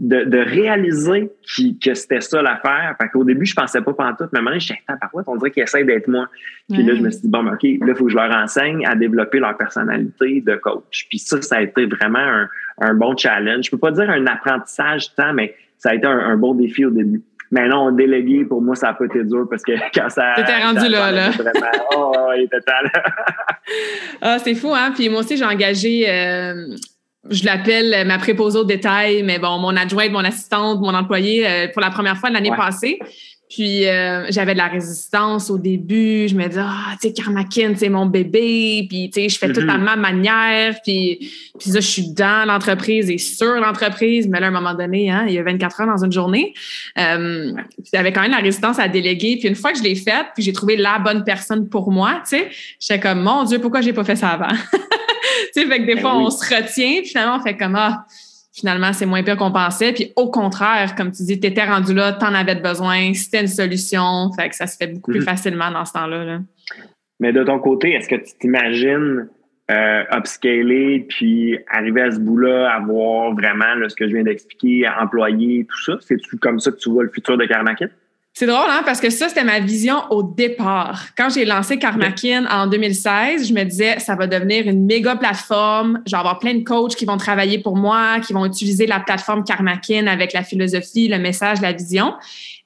[0.00, 1.30] de, de réaliser
[1.84, 2.96] que c'était ça l'affaire.
[3.00, 5.50] Fait qu'au début, je pensais pas pantoute, mais maintenant, je disais, par quoi on dirait
[5.50, 6.26] qu'ils essayent d'être moi.
[6.70, 8.34] Puis là, je me suis dit, bon, ben, OK, là, il faut que je leur
[8.34, 11.06] enseigne à développer leur personnalité de coach.
[11.10, 12.48] Puis ça, ça a été vraiment un,
[12.80, 13.66] un bon challenge.
[13.66, 16.90] Je peux pas dire un apprentissage tant, mais ça a été un, bon défi au
[16.90, 17.22] début.
[17.50, 20.34] Mais non, délégué, pour moi, ça a pas été dur parce que quand ça.
[20.36, 21.30] T'étais rendu là, là.
[21.30, 23.02] Vraiment, oh, oh, il était là.
[24.22, 24.92] ah, c'est fou, hein?
[24.94, 26.08] Puis moi aussi, j'ai engagé.
[26.08, 26.76] Euh,
[27.30, 31.68] je l'appelle ma préposée au détail, mais bon, mon adjointe, mon assistante, mon employé euh,
[31.68, 32.98] pour la première fois l'année passée.
[33.48, 36.28] Puis euh, j'avais de la résistance au début.
[36.28, 38.86] Je me disais, ah, tu sais, Karmakin, c'est mon bébé.
[38.88, 39.80] Puis, tu sais, je fais tout à mm-hmm.
[39.80, 40.76] ma manière.
[40.84, 44.28] Puis, puis là, je suis dans l'entreprise et sur l'entreprise.
[44.28, 46.52] Mais là, à un moment donné, hein, il y a 24 heures dans une journée.
[46.98, 47.52] Euh,
[47.92, 49.38] j'avais quand même la résistance à déléguer.
[49.38, 52.20] Puis une fois que je l'ai faite, puis j'ai trouvé la bonne personne pour moi,
[52.28, 54.54] tu sais, j'étais comme, mon Dieu, pourquoi j'ai pas fait ça avant?
[55.54, 57.00] tu sais, fait que des ben fois, on se retient.
[57.00, 58.04] Puis finalement, on fait comme, ah,
[58.52, 59.92] finalement, c'est moins pire qu'on pensait.
[59.92, 63.40] Puis au contraire, comme tu dis, tu étais rendu là, tu en avais besoin, c'était
[63.40, 64.30] une solution.
[64.38, 65.26] Fait que ça se fait beaucoup plus mhm.
[65.26, 66.40] facilement dans ce temps-là.
[67.20, 69.28] Mais de ton côté, est-ce que tu t'imagines
[69.70, 75.66] euh, upscaler puis arriver à ce bout-là, avoir vraiment ce que je viens d'expliquer, employer,
[75.68, 75.98] tout ça?
[76.00, 77.86] C'est-tu comme ça que tu vois le futur de Karmakit?
[78.38, 81.06] C'est drôle, hein, parce que ça, c'était ma vision au départ.
[81.16, 86.00] Quand j'ai lancé Karmakin en 2016, je me disais, ça va devenir une méga plateforme.
[86.06, 89.00] Je vais avoir plein de coachs qui vont travailler pour moi, qui vont utiliser la
[89.00, 92.14] plateforme Karmakin avec la philosophie, le message, la vision.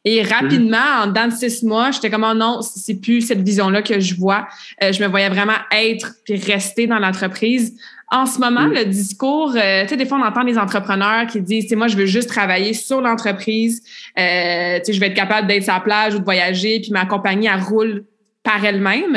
[0.04, 3.80] Et rapidement, en dans de six mois, j'étais comme, oh non, c'est plus cette vision-là
[3.80, 4.48] que je vois.
[4.82, 7.78] Euh, je me voyais vraiment être puis rester dans l'entreprise
[8.12, 8.74] en ce moment, mm.
[8.74, 11.88] le discours, euh, tu sais, des fois, on entend des entrepreneurs qui disent, tu moi,
[11.88, 13.82] je veux juste travailler sur l'entreprise,
[14.18, 16.92] euh, tu sais, je vais être capable d'être sur la plage ou de voyager, puis
[16.92, 18.04] ma compagnie, elle roule
[18.43, 19.16] par elle-même.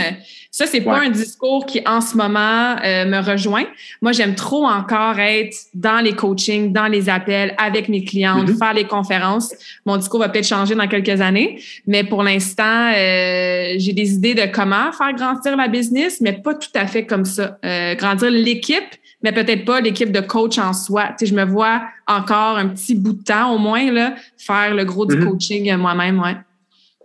[0.52, 3.66] Ça, c'est pas un discours qui, en ce moment, euh, me rejoint.
[4.02, 8.58] Moi, j'aime trop encore être dans les coachings, dans les appels, avec mes clients, mm-hmm.
[8.58, 9.54] faire les conférences.
[9.86, 14.36] Mon discours va peut-être changer dans quelques années, mais pour l'instant, euh, j'ai des idées
[14.36, 17.58] de comment faire grandir la business, mais pas tout à fait comme ça.
[17.66, 21.08] Euh, grandir l'équipe, mais peut-être pas l'équipe de coach en soi.
[21.18, 24.76] Tu sais, je me vois encore un petit bout de temps, au moins, là, faire
[24.76, 25.30] le gros du mm-hmm.
[25.30, 26.38] coaching moi-même, ouais.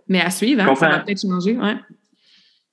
[0.07, 1.75] Mais à suivre, hein, ça va peut-être changer, ouais.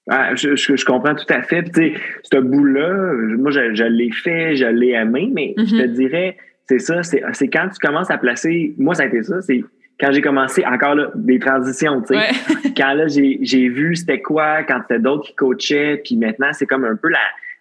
[0.08, 1.64] Ah, je, je, comprends tout à fait.
[1.64, 1.92] Tu sais,
[2.22, 5.92] ce bout-là, moi, je, je l'ai fait, je l'ai aimé, mais je te mm-hmm.
[5.92, 6.36] dirais,
[6.68, 9.64] c'est ça, c'est, quand tu commences à placer, moi, ça a été ça, c'est
[10.00, 12.70] quand j'ai commencé, encore là, des transitions, tu sais.
[12.76, 16.66] Quand là, j'ai, j'ai vu c'était quoi, quand c'était d'autres qui coachaient, puis maintenant, c'est
[16.66, 17.18] comme un peu la,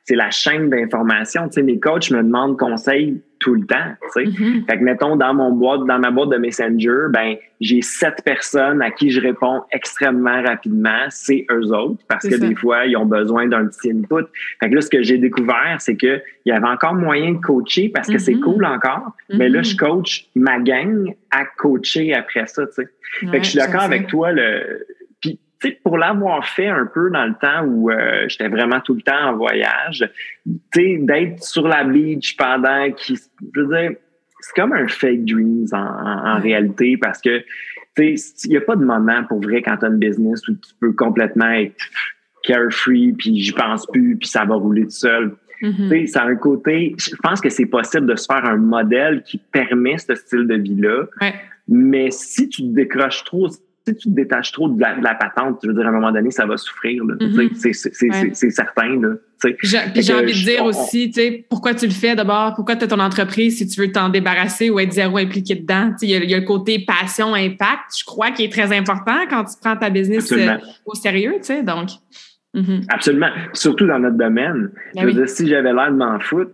[0.08, 1.50] c'est la chaîne d'information.
[1.50, 3.76] Tu sais, mes coachs me demandent conseil tout le temps.
[4.02, 4.24] Tu sais.
[4.24, 4.66] Mm-hmm.
[4.66, 8.82] Fait que mettons dans mon boîte, dans ma boîte de Messenger, ben j'ai sept personnes
[8.82, 11.06] à qui je réponds extrêmement rapidement.
[11.10, 14.26] C'est eux autres parce que des fois ils ont besoin d'un petit input.
[14.62, 17.40] Fait que là, ce que j'ai découvert, c'est que il y avait encore moyen de
[17.40, 18.40] coacher parce que c'est mm-hmm.
[18.40, 19.12] cool encore.
[19.30, 19.78] Mais là, je mm-hmm.
[19.78, 22.66] coach ma gang à coacher après ça.
[22.68, 22.90] Tu sais.
[23.30, 24.32] fait que je suis d'accord avec toi.
[24.32, 24.88] Le
[25.84, 29.30] pour l'avoir fait un peu dans le temps où euh, j'étais vraiment tout le temps
[29.30, 30.10] en voyage,
[30.76, 33.18] d'être sur la beach pendant qui,
[33.54, 33.98] je veux dire,
[34.40, 37.44] c'est comme un fake dreams en, réalité parce que
[38.00, 38.16] il
[38.50, 40.94] n'y a pas de moment pour vrai quand tu as une business où tu peux
[40.94, 41.74] complètement être
[42.44, 45.36] carefree puis j'y pense plus puis ça va rouler tout seul.
[45.64, 46.06] Mm-hmm.
[46.06, 49.40] Ça a un côté, je pense que c'est possible de se faire un modèle qui
[49.40, 51.06] permet ce style de vie-là.
[51.68, 53.50] Mais si tu te décroches trop,
[53.88, 56.32] si tu te détaches trop de la, patente, je veux dire, à un moment donné,
[56.32, 57.04] ça va souffrir.
[57.04, 58.34] Mm-hmm.
[58.34, 59.02] C'est certain.
[59.64, 62.88] J'ai envie de dire aussi, tu sais, pourquoi tu le fais d'abord, pourquoi tu as
[62.88, 65.94] ton entreprise si tu veux t'en débarrasser ou être zéro impliqué dedans?
[66.02, 69.26] Il y, a, y, a le côté passion, impact, je crois, qui est très important
[69.30, 71.90] quand tu prends ta business euh, au sérieux, tu sais, donc.
[72.56, 72.86] Mm-hmm.
[72.90, 73.30] Absolument.
[73.54, 74.72] Surtout dans notre domaine.
[74.96, 76.52] Ben si j'avais l'air de m'en foutre,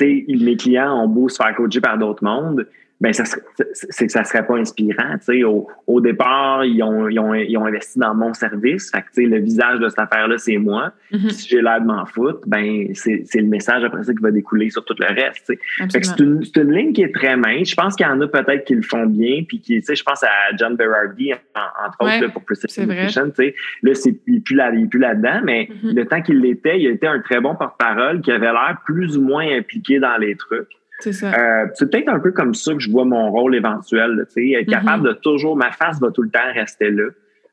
[0.00, 2.66] mes clients ont beau se faire coacher par d'autres mondes,
[3.00, 3.24] ben ça
[3.72, 5.18] c'est que ça serait pas inspirant.
[5.18, 8.90] Tu sais, au, au départ, ils ont, ils, ont, ils ont investi dans mon service.
[8.90, 10.92] Fait que, tu sais, le visage de cette affaire-là, c'est moi.
[11.12, 11.30] Mm-hmm.
[11.30, 14.70] Si j'ai l'air de m'en foutre, ben c'est le message après ça qui va découler
[14.70, 15.52] sur tout le reste.
[15.88, 17.68] C'est une, une, ligne qui est très mince.
[17.68, 19.42] Je pense qu'il y en a peut-être qui le font bien.
[19.46, 23.26] Puis qui, tu sais, je pense à John Berardi, entre autres, là, pour Precision Nutrition.
[23.28, 25.94] Tu sais, là, c'est, il n'est plus là-dedans, mais mm-hmm.
[25.94, 29.22] le temps qu'il l'était, il été un très bon porte-parole qui avait l'air plus ou
[29.22, 30.68] moins impliqué dans les trucs.
[31.00, 31.32] C'est ça.
[31.32, 34.26] Euh, c'est peut-être un peu comme ça que je vois mon rôle éventuel.
[34.34, 35.14] Tu sais, être capable mhm.
[35.14, 37.08] de toujours, ma face va tout le temps rester là,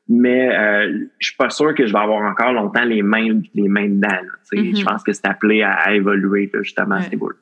[0.08, 3.68] mais euh, je suis pas sûr que je vais avoir encore longtemps les mains, les
[3.68, 4.08] mains dedans.
[4.50, 4.70] tu sais.
[4.72, 4.84] Je mhm.
[4.84, 7.32] pense que c'est appelé à, évoluer justement à ce niveau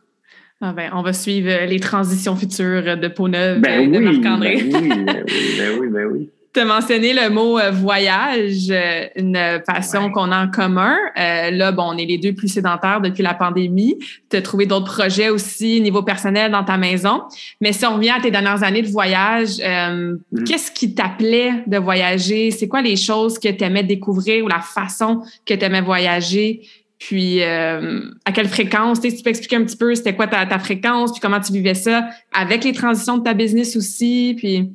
[0.60, 4.62] Ah ben, on va suivre les transitions futures de Peau Neuve ben de Marc-André.
[4.70, 6.30] Ben oui, ben oui, ben oui, ben oui.
[6.54, 10.98] Tu as mentionné le mot euh, voyage, euh, une passion qu'on a en commun.
[11.18, 13.98] Euh, là, bon, on est les deux plus sédentaires depuis la pandémie.
[14.28, 17.22] Tu as trouvé d'autres projets aussi niveau personnel dans ta maison.
[17.62, 20.44] Mais si on revient à tes dernières années de voyage, mm-hmm.
[20.44, 22.50] qu'est-ce qui t'appelait de voyager?
[22.50, 26.68] C'est quoi les choses que tu aimais découvrir ou la façon que tu aimais voyager?
[26.98, 29.00] Puis, à quelle fréquence?
[29.00, 31.52] Tu, tu peux expliquer un petit peu c'était quoi ta, ta, fréquence, puis comment tu
[31.52, 34.70] vivais ça avec les transitions de ta business aussi, puis...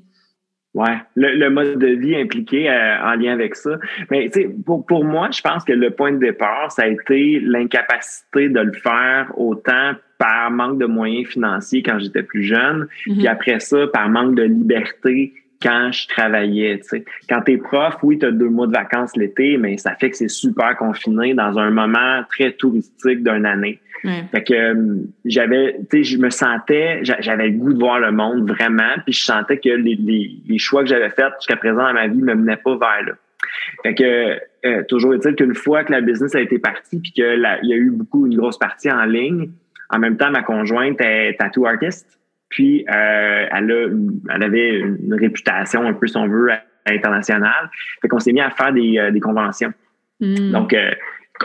[0.77, 3.79] Oui, le, mode de vie impliqué euh, en lien avec ça.
[4.11, 4.29] Mais
[4.63, 8.59] pour, pour moi, je pense que le point de départ, ça a été l'incapacité de
[8.59, 13.17] le faire autant par manque de moyens financiers quand j'étais plus jeune, mm-hmm.
[13.17, 16.79] puis après ça, par manque de liberté quand je travaillais.
[16.83, 17.03] sais.
[17.29, 20.09] Quand tu es prof, oui, tu as deux mois de vacances l'été, mais ça fait
[20.09, 23.79] que c'est super confiné dans un moment très touristique d'une année.
[24.31, 24.95] Fait que euh,
[25.25, 29.13] j'avais, tu sais, je me sentais, j'avais le goût de voir le monde vraiment, puis
[29.13, 29.95] je sentais que les,
[30.45, 33.13] les, choix que j'avais faits jusqu'à présent dans ma vie me menaient pas vers là.
[33.83, 37.59] Fait que euh, toujours est-il qu'une fois que la business a été partie, puis qu'il
[37.63, 39.49] y a eu beaucoup, une grosse partie en ligne,
[39.89, 42.19] en même temps, ma conjointe est tattoo artist.
[42.49, 46.49] Puis, euh, elle, a, elle avait une réputation, un peu, si on veut,
[46.85, 47.69] internationale.
[48.01, 49.73] Fait qu'on s'est mis à faire des, euh, des conventions.
[50.19, 50.51] Hmm.
[50.51, 50.91] Donc, euh,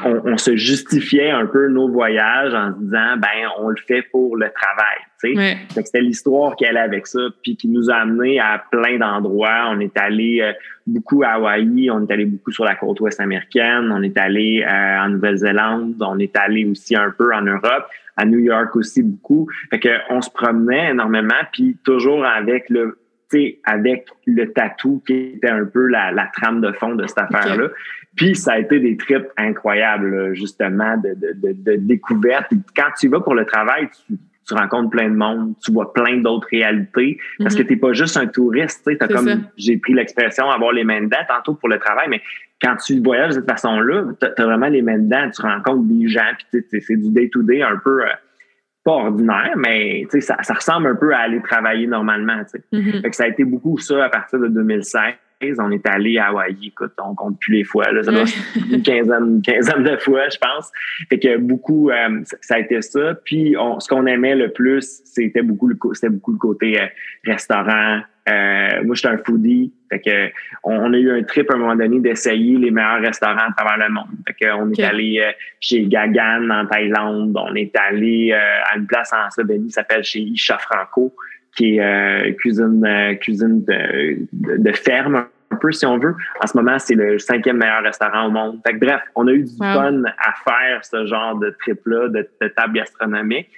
[0.04, 4.02] on, on, se justifiait un peu nos voyages en se disant, ben, on le fait
[4.02, 4.98] pour le travail.
[5.22, 5.56] Tu sais.
[5.84, 9.68] C'était l'histoire qu'elle avait avec ça, puis qui nous a amené à plein d'endroits.
[9.70, 10.52] On est allé
[10.86, 14.64] beaucoup à Hawaï, on est allé beaucoup sur la côte ouest américaine, on est allé
[14.68, 17.86] en Nouvelle-Zélande, on est allé aussi un peu en Europe
[18.16, 19.48] à New York aussi beaucoup.
[19.70, 22.98] Fait que on se promenait énormément, puis toujours avec le
[23.64, 27.68] avec le tatou qui était un peu la, la trame de fond de cette affaire-là.
[28.16, 32.52] Puis ça a été des trips incroyables, justement, de, de, de, découverte.
[32.76, 36.18] Quand tu vas pour le travail, tu, tu rencontres plein de monde, tu vois plein
[36.18, 37.66] d'autres réalités, parce que mhm.
[37.68, 38.88] tu n'es pas juste un touriste.
[38.88, 42.20] Tu comme j'ai pris l'expression avoir les mains dedans tantôt pour le travail, mais
[42.60, 46.08] quand tu voyages de cette façon-là, tu as, vraiment les mains dedans, tu rencontres des
[46.08, 48.12] gens, puis c'est du day-to-day un peu euh,
[48.84, 52.42] pas ordinaire, mais ça, ça ressemble un peu à aller travailler normalement.
[52.72, 53.02] Mm-hmm.
[53.02, 55.00] fait que ça a été beaucoup ça à partir de 2016.
[55.58, 58.24] On est allé à Hawaï, écoute, on compte plus les fois, là, ça doit
[58.70, 60.70] une quinzaine, une quinzaine de fois, je pense.
[61.08, 63.14] Fait que beaucoup, euh, ça a été ça.
[63.24, 66.86] Puis on, ce qu'on aimait le plus, c'était beaucoup le, c'était beaucoup le côté euh,
[67.24, 69.72] restaurant, euh, moi, j'étais un foodie.
[69.90, 70.30] Fait que
[70.62, 73.88] on, a eu un trip à un moment donné d'essayer les meilleurs restaurants à travers
[73.88, 74.06] le monde.
[74.26, 77.36] Fait que on est allé euh, chez Gagan en Thaïlande.
[77.36, 81.14] On est allé euh, à une place en Slovénie qui s'appelle chez Isha Franco,
[81.56, 86.14] qui est cuisine cuisine de, de, ferme un peu si on veut.
[86.42, 88.60] En ce moment, c'est le cinquième meilleur restaurant au monde.
[88.66, 92.28] Fait que, bref, on a eu du fun à faire ce genre de trip-là, de,
[92.40, 93.48] de table gastronomique.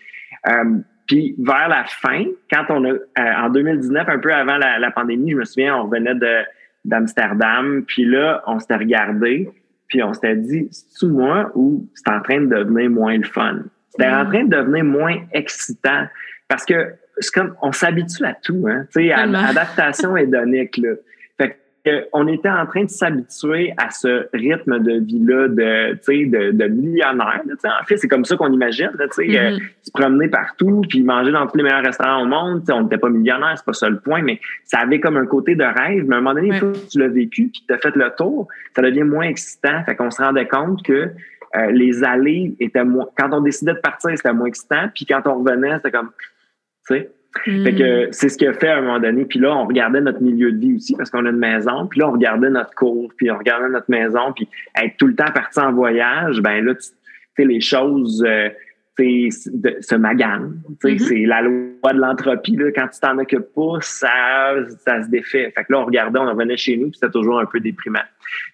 [1.07, 5.33] Puis vers la fin, quand on a, euh, en 2019, un peu avant la, pandémie,
[5.33, 6.45] je me souviens, on revenait de,
[6.85, 9.51] d'Amsterdam, puis là, on s'était regardé,
[9.89, 13.61] puis on s'était dit, c'est-tu moi ou c'est en train de devenir moins le fun?
[13.91, 16.07] C'était en train de devenir moins excitant
[16.49, 20.95] parce que c'est comme, on s'habitue à tout, hein, tu sais, adaptation hédonique, là
[22.13, 27.43] on était en train de s'habituer à ce rythme de vie-là de, de, de millionnaire.
[27.45, 28.91] en fait, c'est comme ça qu'on imagine.
[28.99, 29.61] Là, mm-hmm.
[29.83, 32.63] se promener partout, puis manger dans tous les meilleurs restaurants au monde.
[32.71, 35.55] on n'était pas millionnaire, c'est pas ça le point, mais ça avait comme un côté
[35.55, 36.05] de rêve.
[36.09, 36.59] Mais à un moment donné,
[36.91, 39.85] tu l'as vécu, puis tu as fait le tour, ça devient moins excitant.
[39.85, 41.11] Fait qu'on se rendait compte que
[41.57, 43.07] euh, les allées étaient moins...
[43.17, 44.89] Quand on décidait de partir, c'était moins excitant.
[44.95, 46.11] Puis quand on revenait, c'était comme...
[46.89, 47.11] Tu sais,
[47.43, 48.13] fait que hmm.
[48.13, 49.25] c'est ce qu'il a fait à un moment donné.
[49.25, 51.87] Puis là, on regardait notre milieu de vie aussi parce qu'on a une maison.
[51.87, 54.33] Puis là, on regardait notre cours, puis on regardait notre maison.
[54.35, 54.49] Puis
[54.81, 56.75] être tout le temps parti en voyage, ben là,
[57.39, 58.49] les choses euh,
[58.97, 60.61] se maganent.
[60.83, 60.99] Mm-hmm.
[60.99, 62.57] C'est la loi de l'entropie.
[62.75, 64.55] Quand tu t'en occupes pas, ça,
[64.85, 65.53] ça se défait.
[65.55, 68.05] Fait que là, on regardait, on revenait chez nous, puis c'était toujours un peu déprimant.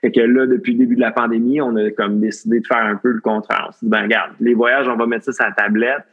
[0.01, 2.85] Fait que là, depuis le début de la pandémie, on a comme décidé de faire
[2.85, 3.67] un peu le contraire.
[3.69, 6.05] On s'est dit, ben regarde, les voyages, on va mettre ça sur la tablette.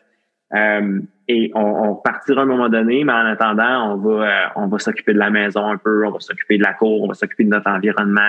[0.55, 4.45] Euh, et on, on, partira à un moment donné, mais en attendant, on va, euh,
[4.55, 7.07] on va s'occuper de la maison un peu, on va s'occuper de la cour, on
[7.07, 8.21] va s'occuper de notre environnement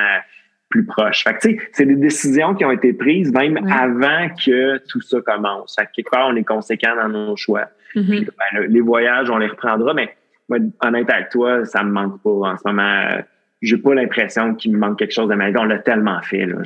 [0.69, 1.23] plus proche.
[1.23, 5.77] Fait que, c'est des décisions qui ont été prises même avant que tout ça commence.
[5.79, 7.69] Fait que quelque part, on est conséquent dans nos choix.
[7.95, 8.27] Mm-hmm.
[8.27, 10.15] Ben, les voyages, on les reprendra, mais
[10.49, 13.23] moi, honnête avec toi, ça me manque pas en ce moment.
[13.63, 15.57] J'ai pas l'impression qu'il me manque quelque chose de ma vie.
[15.59, 16.47] On l'a tellement fait.
[16.47, 16.59] Là.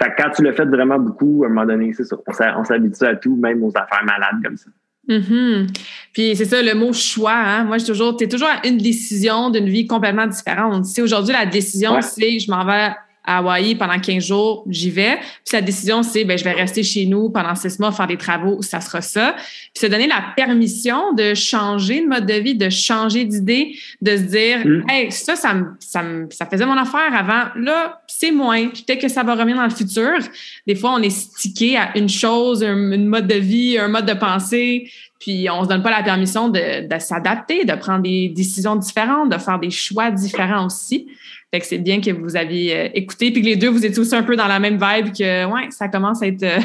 [0.00, 2.16] Fait que quand tu le fais vraiment beaucoup, à un moment donné, c'est ça.
[2.58, 4.70] On s'habitue à tout, même aux affaires malades comme ça.
[5.08, 5.68] Mm-hmm.
[6.12, 7.34] Puis c'est ça, le mot choix.
[7.34, 7.64] Hein?
[7.64, 10.84] Moi, je toujours, tu es toujours à une décision d'une vie complètement différente.
[10.84, 12.90] Si aujourd'hui, la décision, c'est je m'en vais
[13.26, 15.18] à Hawaï pendant 15 jours, j'y vais.
[15.44, 18.16] Puis la décision, c'est ben, je vais rester chez nous pendant six mois, faire des
[18.16, 19.34] travaux, ça sera ça.
[19.74, 24.16] Puis se donner la permission de changer de mode de vie, de changer d'idée, de
[24.16, 24.84] se dire mm.
[24.88, 27.50] Hey, ça, ça, me, ça, me, ça faisait mon affaire avant.
[27.56, 28.68] Là, c'est moins.
[28.68, 30.18] Peut-être que ça va revenir dans le futur.
[30.66, 34.06] Des fois, on est stické à une chose, un, une mode de vie, un mode
[34.06, 34.90] de pensée.
[35.18, 39.30] Puis on se donne pas la permission de, de s'adapter, de prendre des décisions différentes,
[39.30, 41.08] de faire des choix différents aussi.
[41.56, 43.98] Fait que c'est bien que vous aviez euh, écouté, puis que les deux, vous étiez
[43.98, 46.58] aussi un peu dans la même vibe, que ouais, ça commence à être euh,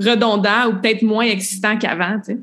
[0.00, 2.38] redondant ou peut-être moins excitant qu'avant, tu sais.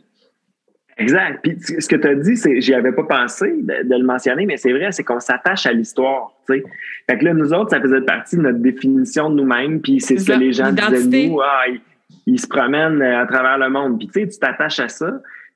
[0.98, 1.40] Exact.
[1.44, 4.56] Puis ce que tu as dit, c'est, j'y avais pas pensé de, le mentionner, mais
[4.56, 6.32] c'est vrai, c'est qu'on s'attache à l'histoire.
[6.48, 6.64] Tu sais.
[7.10, 10.18] Fait que là, nous autres, ça faisait partie de notre définition de nous-mêmes, puis c'est
[10.18, 11.42] ce que les gens disaient de nous.
[11.42, 11.82] Ah, ils,
[12.26, 13.98] ils, se promènent euh, à travers le monde.
[13.98, 15.12] Puis tu sais, tu t'attaches à ça.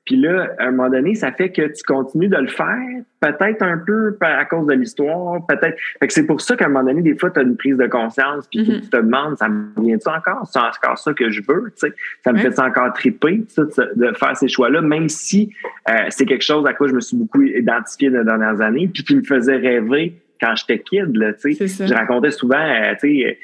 [0.06, 2.78] Puis là, à un moment donné, ça fait que tu continues de le faire,
[3.20, 5.76] peut-être un peu à cause de l'histoire, peut-être.
[5.98, 7.76] Fait que c'est pour ça qu'à un moment donné, des fois, tu as une prise
[7.76, 8.80] de conscience, puis mm-hmm.
[8.82, 10.48] tu te demandes, ça me vient-tu encore?
[10.48, 11.72] C'est encore ça que je veux?
[11.72, 11.92] Tu sais?
[12.22, 15.52] Ça me fait encore triper ça, de faire ces choix-là, même si
[15.90, 18.88] euh, c'est quelque chose à quoi je me suis beaucoup identifié dans les dernières années,
[18.92, 21.16] puis qui me faisait rêver quand j'étais kid.
[21.16, 21.86] Là, tu sais.
[21.86, 23.38] Je racontais souvent, euh, tu sais,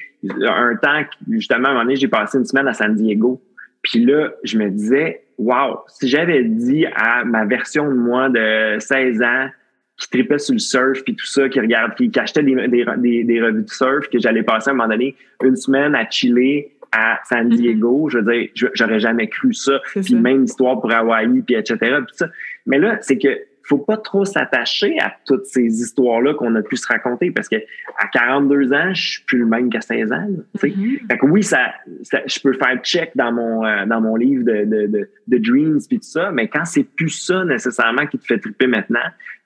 [0.47, 3.43] un temps, justement, à un moment donné, j'ai passé une semaine à San Diego.
[3.83, 8.79] Puis là, je me disais, wow, si j'avais dit à ma version de moi de
[8.79, 9.49] 16 ans
[9.97, 13.43] qui tripait sur le surf puis tout ça, qui regarde, qui, achetait des, des, des,
[13.43, 17.21] revues de surf, que j'allais passer à un moment donné une semaine à chiller à
[17.25, 17.57] San mm-hmm.
[17.57, 19.81] Diego, je veux dire, j'aurais jamais cru ça.
[19.95, 21.77] Puis même histoire pour Hawaï, puis etc.
[21.79, 22.29] Puis ça.
[22.67, 23.29] Mais là, c'est que
[23.65, 27.57] faut pas trop s'attacher à toutes ces histoires-là qu'on a pu se raconter parce que
[27.99, 30.27] à 42 ans, je suis plus le même qu'à 16 ans.
[30.57, 31.07] Mm-hmm.
[31.09, 31.73] Fait que oui, ça,
[32.27, 35.81] je peux faire check dans mon euh, dans mon livre de, de, de, de Dreams
[35.89, 39.01] puis tout ça, mais quand c'est plus ça nécessairement qui te fait triper maintenant,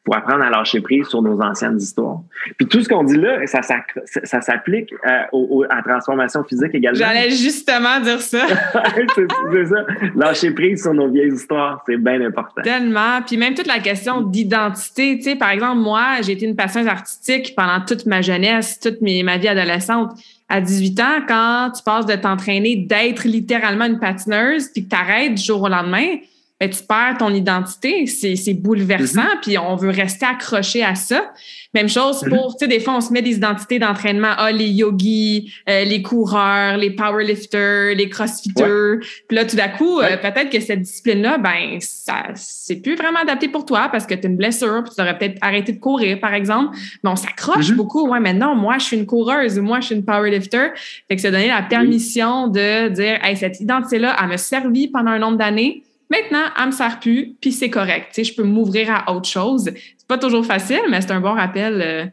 [0.07, 2.21] pour apprendre à lâcher prise sur nos anciennes histoires.
[2.57, 6.97] Puis tout ce qu'on dit là, ça, ça, s'applique euh, à la transformation physique également.
[6.97, 8.47] J'allais justement dire ça.
[9.05, 9.87] c'est ça.
[10.15, 12.63] Lâcher prise sur nos vieilles histoires, c'est bien important.
[12.63, 13.21] Tellement.
[13.27, 15.17] Puis même toute la question d'identité.
[15.17, 19.03] Tu sais, par exemple, moi, j'ai été une passeuse artistique pendant toute ma jeunesse, toute
[19.03, 20.13] ma vie adolescente.
[20.49, 24.97] À 18 ans, quand tu passes de t'entraîner, d'être littéralement une patineuse, puis que tu
[24.97, 26.19] arrêtes du jour au lendemain,
[26.59, 28.07] ben, tu perds ton identité.
[28.07, 29.41] C'est bouleversant, mm-hmm.
[29.43, 31.33] puis on veut rester accroché à ça.
[31.75, 32.29] Même chose mm-hmm.
[32.31, 34.33] pour, tu sais, des fois, on se met des identités d'entraînement.
[34.39, 39.01] Ah, les yogis, euh, les coureurs, les powerlifters, les crossfitters.
[39.29, 43.21] Puis là, tout d'un coup, euh, peut-être que cette discipline-là, ben, ça, c'est plus vraiment
[43.21, 45.79] adapté pour toi parce que tu as une blessure, puis tu aurais peut-être arrêté de
[45.79, 46.75] courir, par exemple.
[47.05, 47.77] Mais on s'accroche mm-hmm.
[47.77, 48.09] beaucoup.
[48.09, 50.69] Ouais, maintenant, moi, je suis une coureuse ou moi, je suis une powerlifter.
[51.09, 55.11] Fait que se donner la permission de dire, hey, cette identité-là, elle m'a servi pendant
[55.11, 58.09] un nombre d'années Maintenant, elle me sert plus, puis c'est correct.
[58.13, 59.65] Tu sais, je peux m'ouvrir à autre chose.
[59.65, 61.83] C'est pas toujours facile, mais c'est un bon rappel.
[61.83, 62.07] Euh.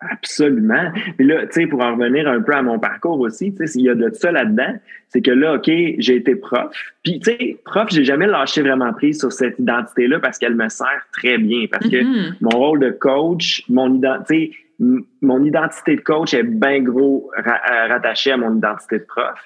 [0.00, 0.92] Absolument.
[1.16, 3.66] Puis là, tu sais, pour en revenir un peu à mon parcours aussi, tu sais,
[3.66, 4.74] s'il y a de ça là-dedans,
[5.08, 6.70] c'est que là, OK, j'ai été prof.
[7.02, 10.68] Puis, tu sais, prof, j'ai jamais lâché vraiment prise sur cette identité-là parce qu'elle me
[10.68, 11.66] sert très bien.
[11.70, 12.34] Parce que mm-hmm.
[12.42, 17.42] mon rôle de coach, mon identité, mon identité de coach est bien gros euh,
[17.88, 19.38] rattachée à mon identité de prof.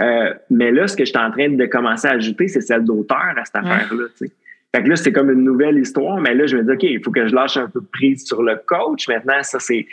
[0.00, 2.84] Euh, mais là, ce que je suis en train de commencer à ajouter, c'est celle
[2.84, 4.04] d'auteur à cette affaire-là.
[4.74, 7.02] Fait que là, c'est comme une nouvelle histoire, mais là, je me dis, OK, il
[7.02, 9.08] faut que je lâche un peu prise sur le coach.
[9.08, 9.86] Maintenant, ça, c'est,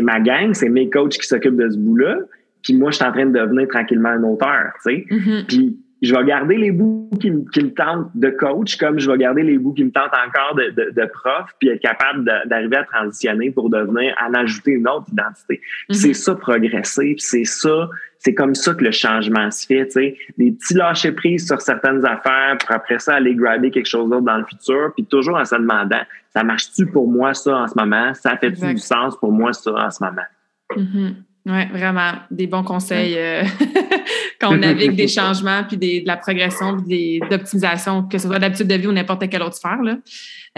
[0.00, 2.20] ma gang, c'est mes coachs qui s'occupent de ce bout-là.
[2.62, 5.06] Puis moi, je suis en train de devenir tranquillement un auteur, tu sais.
[5.10, 5.46] Mm-hmm.
[5.46, 9.16] Puis je vais garder les bouts qui, qui, me tentent de coach, comme je vais
[9.16, 12.76] garder les bouts qui me tentent encore de, de, de prof, puis être capable d'arriver
[12.76, 15.60] à transitionner pour devenir, en ajouter une autre identité.
[15.88, 15.94] Mm-hmm.
[15.94, 17.88] C'est ça, progresser, puis c'est ça,
[18.18, 20.16] c'est comme ça que le changement se fait, tu sais.
[20.36, 24.26] Des petits lâcher prise sur certaines affaires pour après ça aller grabber quelque chose d'autre
[24.26, 27.74] dans le futur, puis toujours en se demandant, ça marche-tu pour moi ça en ce
[27.76, 28.12] moment?
[28.14, 30.26] Ça fait-tu du sens pour moi ça en ce moment?
[30.72, 31.14] Mm-hmm.
[31.48, 32.10] Oui, vraiment.
[32.32, 33.44] Des bons conseils euh,
[34.40, 38.40] quand on navigue des changements, puis des, de la progression, puis d'optimisation, que ce soit
[38.40, 39.78] d'habitude de vie ou n'importe quelle autre sphère.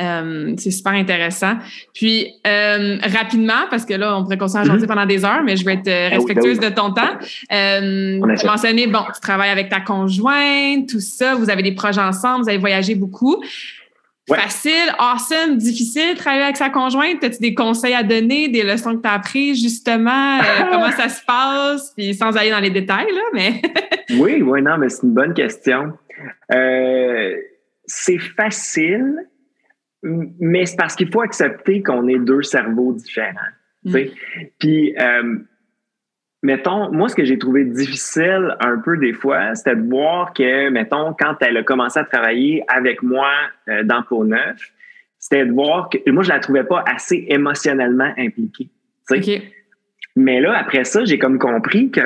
[0.00, 1.56] Euh, c'est super intéressant.
[1.92, 5.58] Puis, euh, rapidement, parce que là, on pourrait continuer à mm pendant des heures, mais
[5.58, 7.18] je vais être ben respectueuse ben de ton temps.
[7.50, 12.44] tu mentionnais, bon, tu travailles avec ta conjointe, tout ça, vous avez des projets ensemble,
[12.44, 13.42] vous avez voyagé beaucoup.
[14.36, 17.24] Facile, awesome, difficile, travailler avec sa conjointe.
[17.24, 21.08] As-tu des conseils à donner, des leçons que tu as apprises, justement, euh, comment ça
[21.08, 23.62] se passe, puis sans aller dans les détails, là, mais.
[24.18, 25.92] oui, oui, non, mais c'est une bonne question.
[26.52, 27.36] Euh,
[27.86, 29.26] c'est facile,
[30.02, 33.32] mais c'est parce qu'il faut accepter qu'on est deux cerveaux différents.
[33.84, 33.96] Mm.
[34.58, 35.38] Puis, euh,
[36.42, 40.68] mettons, moi, ce que j'ai trouvé difficile un peu des fois, c'était de voir que,
[40.70, 43.30] mettons, quand elle a commencé à travailler avec moi
[43.68, 44.72] euh, dans Peau Neuf,
[45.18, 48.70] c'était de voir que moi, je la trouvais pas assez émotionnellement impliquée.
[50.16, 52.00] Mais là, après ça, j'ai comme compris que,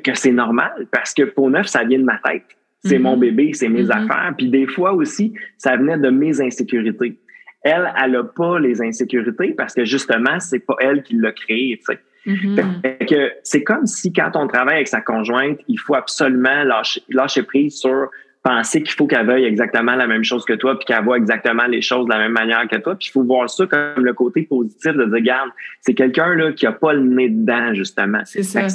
[0.00, 2.44] que, c'est normal parce que Peau Neuf, ça vient de ma tête.
[2.84, 3.20] C'est mon mm-hmm.
[3.20, 4.04] bébé, c'est mes mm-hmm.
[4.04, 4.34] affaires.
[4.36, 7.18] Puis des fois aussi, ça venait de mes insécurités.
[7.62, 11.80] Elle, elle n'a pas les insécurités parce que justement, c'est pas elle qui l'a créé.
[12.26, 13.06] Mm-hmm.
[13.06, 17.44] que c'est comme si quand on travaille avec sa conjointe, il faut absolument lâcher, lâcher
[17.44, 18.10] prise sur
[18.46, 21.66] penser qu'il faut qu'elle veuille exactement la même chose que toi, puis qu'elle voit exactement
[21.66, 22.94] les choses de la même manière que toi.
[22.94, 25.50] Puis il faut voir ça comme le côté positif de dire, regarde,
[25.80, 28.20] c'est quelqu'un là qui a pas le nez dedans, justement.
[28.24, 28.68] C'est ça.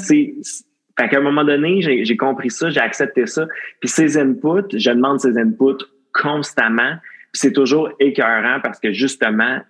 [1.00, 3.48] Fait qu'à un moment donné, j'ai compris ça, j'ai accepté ça.
[3.80, 6.96] Puis ses inputs, je demande ses inputs constamment.
[7.32, 9.62] Puis c'est toujours écœurant parce que justement,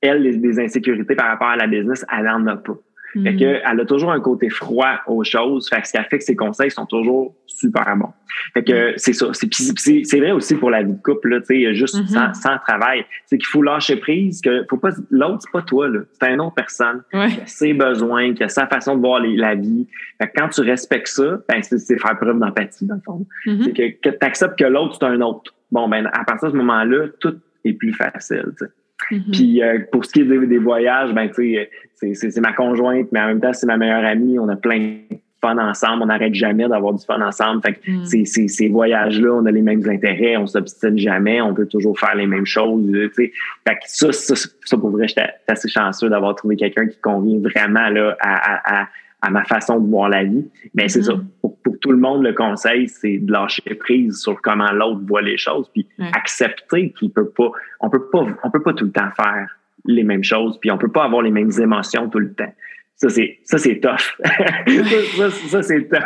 [0.00, 2.78] elle, les, des insécurités par rapport à la business, elle en a pas.
[3.12, 3.62] Fait que, mm.
[3.70, 5.68] elle a toujours un côté froid aux choses.
[5.68, 8.12] Fait que ce qui a fait que ses conseils sont toujours super bons.
[8.54, 8.94] Fait que mm.
[8.96, 9.26] c'est ça.
[9.32, 12.34] C'est vrai aussi pour la vie de couple, là, tu sais, juste mm-hmm.
[12.34, 13.04] sans, travail.
[13.26, 16.00] C'est qu'il faut lâcher prise, que faut pas, l'autre, c'est pas toi, là.
[16.12, 19.54] C'est une autre personne qui a ses besoins, qui a sa façon de voir la
[19.54, 19.86] vie.
[20.18, 23.26] Fait que quand tu respectes ça, ben, c'est faire preuve d'empathie, dans le fond.
[23.44, 25.54] C'est que, que tu acceptes que l'autre, c'est un autre.
[25.72, 28.70] Bon, ben, à partir de ce moment-là, tout est plus facile, tu sais.
[29.10, 29.30] Mm-hmm.
[29.32, 31.56] Puis euh, pour ce qui est des, voyages, ben tu
[31.94, 34.38] sais, c'est ma conjointe, mais en même temps c'est ma meilleure amie.
[34.38, 36.02] On a plein de fun ensemble.
[36.02, 37.62] On n'arrête jamais d'avoir du fun ensemble.
[37.62, 38.24] Fait que mm.
[38.24, 42.14] ces, ces voyages-là, on a les mêmes intérêts, on s'obstine jamais, on peut toujours faire
[42.14, 42.86] les mêmes choses.
[42.90, 43.32] Tu sais.
[43.66, 44.34] Fait que ça, ça,
[44.64, 48.82] ça pour vrai, j'étais assez chanceux d'avoir trouvé quelqu'un qui convient vraiment là à, à
[48.82, 48.86] à
[49.28, 50.46] ma façon de voir la vie.
[50.74, 51.12] Mais c'est ça.
[51.12, 51.24] Mm-hmm.
[51.42, 55.36] Pour, tout le monde, le conseil, c'est de lâcher prise sur comment l'autre voit les
[55.36, 57.50] choses, puis accepter qu'il peut pas,
[57.80, 59.48] on peut pas, on peut pas tout le temps faire
[59.86, 62.52] les mêmes choses, puis on peut pas avoir les mêmes émotions tout le temps.
[63.00, 64.14] Ça, c'est, ça, c'est tough.
[65.16, 66.02] ça, ça, c'est tough.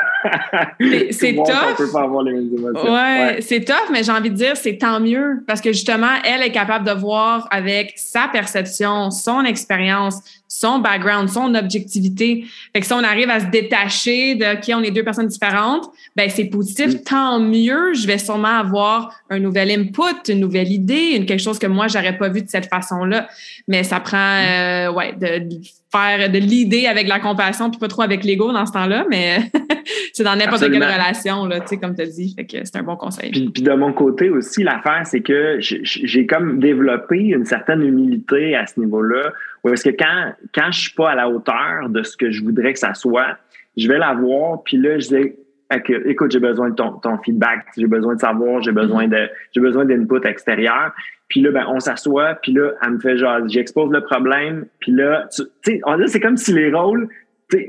[1.10, 1.76] C'est tough.
[1.76, 2.92] peut pas avoir les mêmes émotions.
[2.92, 6.42] Ouais, c'est tough, mais j'ai envie de dire, c'est tant mieux parce que justement, elle
[6.42, 10.22] est capable de voir avec sa perception, son expérience,
[10.64, 12.46] son background, son objectivité.
[12.72, 15.90] Fait que si on arrive à se détacher de qui on est deux personnes différentes,
[16.16, 17.92] ben c'est positif, tant mieux.
[17.92, 21.86] Je vais sûrement avoir un nouvel input, une nouvelle idée, une quelque chose que moi
[21.88, 23.28] j'aurais pas vu de cette façon-là.
[23.68, 25.60] Mais ça prend, euh, ouais, de,
[25.96, 29.38] faire de l'idée avec la compassion, puis pas trop avec l'ego dans ce temps-là, mais
[30.12, 32.34] c'est dans n'importe quelle relation, là, tu sais, comme tu as dit.
[32.34, 33.30] Fait que c'est un bon conseil.
[33.30, 38.56] Puis, puis de mon côté aussi, l'affaire, c'est que j'ai comme développé une certaine humilité
[38.56, 39.32] à ce niveau-là
[39.72, 42.72] est-ce que quand, quand je suis pas à la hauteur de ce que je voudrais
[42.72, 43.38] que ça soit,
[43.76, 45.32] je vais la voir, puis là, je dis
[45.70, 49.60] écoute, j'ai besoin de ton, ton feedback, j'ai besoin de savoir, j'ai besoin de j'ai
[49.60, 50.92] besoin d'input extérieur.
[51.28, 54.92] Puis là, ben, on s'assoit, puis là, elle me fait genre, j'expose le problème, puis
[54.92, 57.08] là, tu sais, c'est comme si les rôles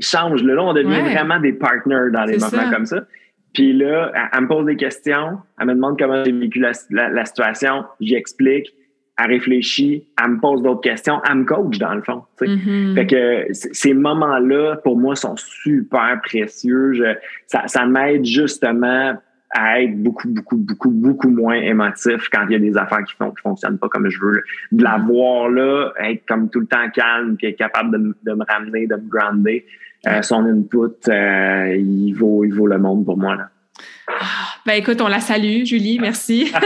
[0.02, 0.44] changent.
[0.44, 3.06] Là, on devient vraiment des partners dans des moments comme ça.
[3.54, 7.10] Puis là, elle, me pose des questions, elle me demande comment j'ai vécu la, la,
[7.10, 8.74] la situation, j'explique
[9.18, 12.24] elle réfléchit, elle me pose d'autres questions, elle me coach dans le fond.
[12.42, 12.96] Mm-hmm.
[12.96, 16.94] Fait que ces moments-là, pour moi, sont super précieux.
[17.48, 19.16] ça, ça m'aide justement
[19.52, 23.16] à être beaucoup, beaucoup, beaucoup, beaucoup moins émotif quand il y a des affaires qui
[23.22, 24.44] ne fonctionnent pas comme je veux.
[24.74, 25.06] De la mm-hmm.
[25.06, 28.86] voir là, être comme tout le temps calme, puis être capable de, de me ramener,
[28.86, 29.66] de me grounder.
[30.08, 33.36] Euh, son input, euh, il, vaut, il vaut le monde pour moi.
[33.36, 33.50] Là.
[34.66, 36.52] Ben écoute, on la salue, Julie, merci.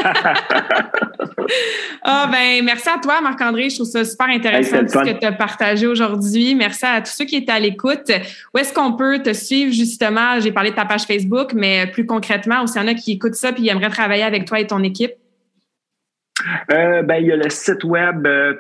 [2.03, 3.70] ah ben merci à toi, Marc-André.
[3.70, 6.55] Je trouve ça super intéressant ce que tu as partagé aujourd'hui.
[6.55, 8.12] Merci à tous ceux qui étaient à l'écoute.
[8.53, 10.39] Où est-ce qu'on peut te suivre justement?
[10.39, 13.36] J'ai parlé de ta page Facebook, mais plus concrètement, s'il y en a qui écoutent
[13.36, 15.14] ça et qui aimeraient travailler avec toi et ton équipe?
[16.72, 18.53] Euh, ben, il y a le site web euh,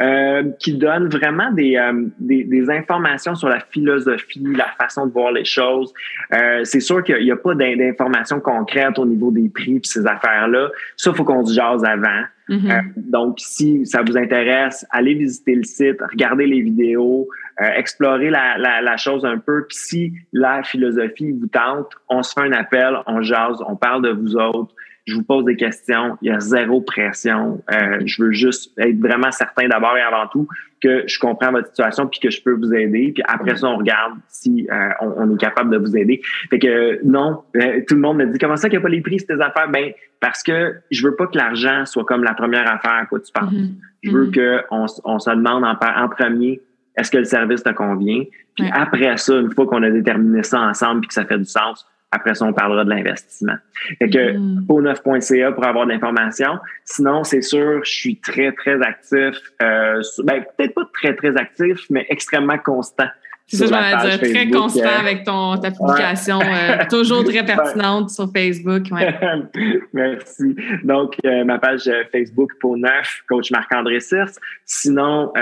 [0.00, 5.12] euh, qui donne vraiment des, euh, des, des, informations sur la philosophie, la façon de
[5.12, 5.92] voir les choses.
[6.32, 10.06] Euh, c'est sûr qu'il n'y a, pas d'informations concrètes au niveau des prix et ces
[10.06, 10.70] affaires-là.
[10.96, 12.22] Ça, il faut qu'on se jase avant.
[12.48, 12.92] Mm-hmm.
[12.96, 17.28] donc, si ça vous intéresse, allez visiter le site, regardez les vidéos,
[17.76, 19.66] explorer la, la, la, chose un peu.
[19.68, 24.02] Puis si la philosophie vous tente, on se fait un appel, on jase, on parle
[24.02, 24.72] de vous autres
[25.08, 27.62] je vous pose des questions, il y a zéro pression.
[27.72, 30.46] Euh, je veux juste être vraiment certain d'abord et avant tout
[30.82, 33.12] que je comprends votre situation puis que je peux vous aider.
[33.14, 36.20] Puis après ça, on regarde si euh, on, est capable de vous aider.
[36.50, 38.90] Fait que non, euh, tout le monde me dit comment ça qu'il n'y a pas
[38.90, 39.70] les prix ces affaires?
[39.70, 43.20] Ben parce que je veux pas que l'argent soit comme la première affaire à quoi
[43.20, 43.52] tu penses.
[43.52, 43.74] Mm-hmm.
[44.02, 44.66] Je veux mm-hmm.
[44.68, 46.60] qu'on on se demande en, en premier
[46.96, 48.24] est-ce que le service te convient?
[48.56, 51.44] Puis après ça, une fois qu'on a déterminé ça ensemble puis que ça fait du
[51.44, 53.56] sens, après ça, on parlera de l'investissement.
[53.98, 54.66] Fait que mm.
[54.66, 56.58] 9.ca pour avoir de l'information.
[56.84, 59.36] Sinon, c'est sûr, je suis très, très actif.
[59.62, 63.08] Euh, ben, peut-être pas très, très actif, mais extrêmement constant.
[63.50, 64.30] C'est ça, je dire.
[64.30, 66.38] Très constant euh, avec ton, ta publication.
[66.40, 68.82] Euh, toujours très pertinente sur Facebook.
[68.90, 69.14] Ouais.
[69.94, 70.54] Merci.
[70.84, 74.38] Donc, euh, ma page Facebook pour neuf, coach Marc-André Circe.
[74.66, 75.32] Sinon,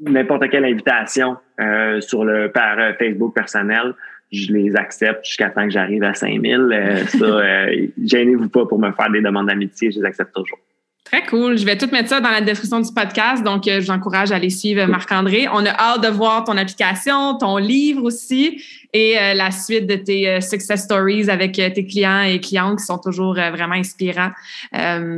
[0.00, 1.36] n'importe quelle invitation
[2.00, 3.94] sur le par Facebook personnel
[4.32, 6.54] je les accepte jusqu'à temps que j'arrive à 5000.
[6.72, 10.58] Euh, ça, euh, gênez-vous pas pour me faire des demandes d'amitié, je les accepte toujours.
[11.04, 11.58] Très cool.
[11.58, 13.42] Je vais tout mettre ça dans la description du podcast.
[13.42, 15.46] Donc, euh, je vous encourage à aller suivre Marc-André.
[15.52, 18.62] On a hâte de voir ton application, ton livre aussi
[18.92, 22.84] et euh, la suite de tes euh, success stories avec tes clients et clientes qui
[22.84, 24.30] sont toujours vraiment inspirants.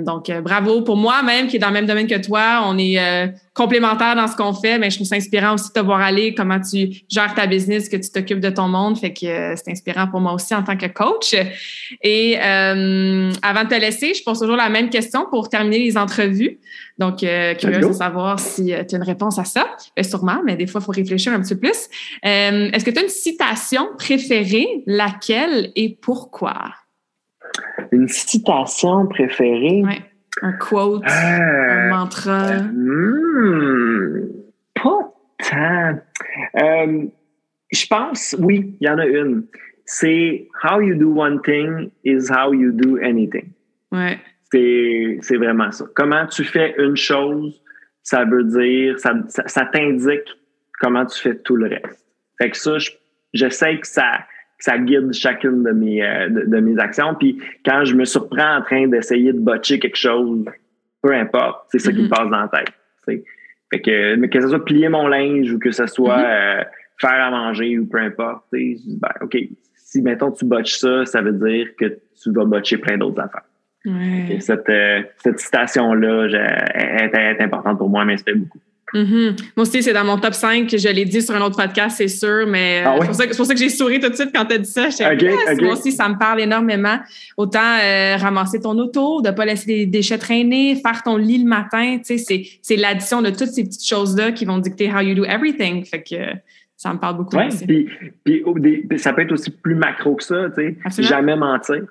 [0.04, 2.62] donc, bravo pour moi même qui est dans le même domaine que toi.
[2.66, 2.98] On est
[3.52, 6.34] complémentaires dans ce qu'on fait, mais je trouve ça inspirant aussi de te voir aller,
[6.34, 8.98] comment tu gères ta business, que tu t'occupes de ton monde.
[8.98, 11.34] Fait que c'est inspirant pour moi aussi en tant que coach.
[12.02, 16.58] Et avant de te laisser, je pose toujours la même question pour terminer les entrevues.
[16.98, 19.66] Donc, euh, curieuse de savoir si euh, tu as une réponse à ça.
[19.96, 21.88] Ben, sûrement, mais des fois, il faut réfléchir un petit peu plus.
[22.24, 26.54] Euh, est-ce que tu as une citation préférée, laquelle et pourquoi?
[27.90, 29.82] Une citation préférée?
[29.84, 30.02] Oui.
[30.42, 32.58] Un quote, un mantra?
[32.58, 34.28] Hmm,
[34.74, 35.98] pas tant.
[37.70, 39.44] je pense, oui, il y en a une.
[39.84, 43.52] C'est How you do one thing is how you do anything.
[43.92, 44.18] Ouais.
[45.20, 45.84] C'est vraiment ça.
[45.94, 47.60] Comment tu fais une chose,
[48.02, 50.28] ça veut dire, ça, ça, t'indique
[50.80, 52.06] comment tu fais tout le reste.
[52.38, 52.76] Fait que ça,
[53.32, 54.20] je, sais que ça,
[54.58, 57.14] ça guide chacune de mes, euh, de, mes actions.
[57.14, 60.44] Puis quand je me surprends en train d'essayer de botcher quelque chose,
[61.02, 62.08] peu importe, c'est ça qui me mm-hmm.
[62.08, 62.74] passe dans la tête.
[63.70, 66.60] Fait que, mais que ce soit plier mon linge ou que ce soit mm-hmm.
[66.60, 66.64] euh,
[66.98, 68.76] faire à manger ou peu importe, ben,
[69.20, 69.36] OK,
[69.74, 73.42] si mettons tu botches ça, ça veut dire que tu vas botcher plein d'autres affaires.
[74.40, 76.28] Cette, euh, cette citation-là
[76.74, 78.58] est, importante pour moi, mais ça fait beaucoup.
[78.94, 79.40] Mm-hmm.
[79.56, 80.68] Moi aussi, c'est dans mon top 5.
[80.70, 83.52] Je l'ai dit sur un autre podcast, c'est sûr, mais euh, ah c'est pour ça,
[83.52, 84.88] que j'ai souri tout de suite quand tu as dit ça.
[85.60, 86.98] Moi aussi, ça me parle énormément.
[87.36, 91.38] Autant euh, ramasser ton auto, de ne pas laisser les déchets traîner, faire ton lit
[91.38, 91.98] le matin.
[92.04, 95.84] C'est l'addition de toutes ces petites choses-là qui vont dicter how you do everything.
[95.84, 96.38] Fait que
[96.76, 97.36] ça me parle beaucoup.
[97.36, 97.66] aussi.
[97.66, 97.88] Puis,
[98.24, 100.46] puis, ça peut être aussi plus macro que ça.
[100.98, 101.82] Jamais mentir.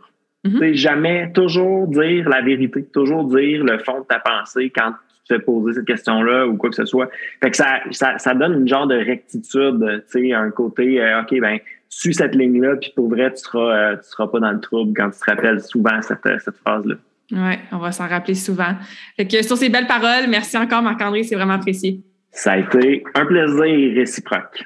[0.44, 5.30] Mm Jamais toujours dire la vérité, toujours dire le fond de ta pensée quand tu
[5.30, 7.10] te fais poser cette question-là ou quoi que ce soit.
[7.42, 11.22] Fait que ça, ça, ça donne une genre de rectitude, tu sais, un côté, euh,
[11.22, 11.60] OK, ben,
[11.98, 14.94] suis cette ligne-là, puis pour vrai, tu seras, euh, tu seras pas dans le trouble
[14.96, 16.96] quand tu te rappelles souvent cette, euh, cette phrase-là.
[17.32, 18.76] Oui, on va s'en rappeler souvent.
[19.16, 22.02] Fait que sur ces belles paroles, merci encore, Marc-André, c'est vraiment apprécié.
[22.32, 24.66] Ça a été un plaisir réciproque.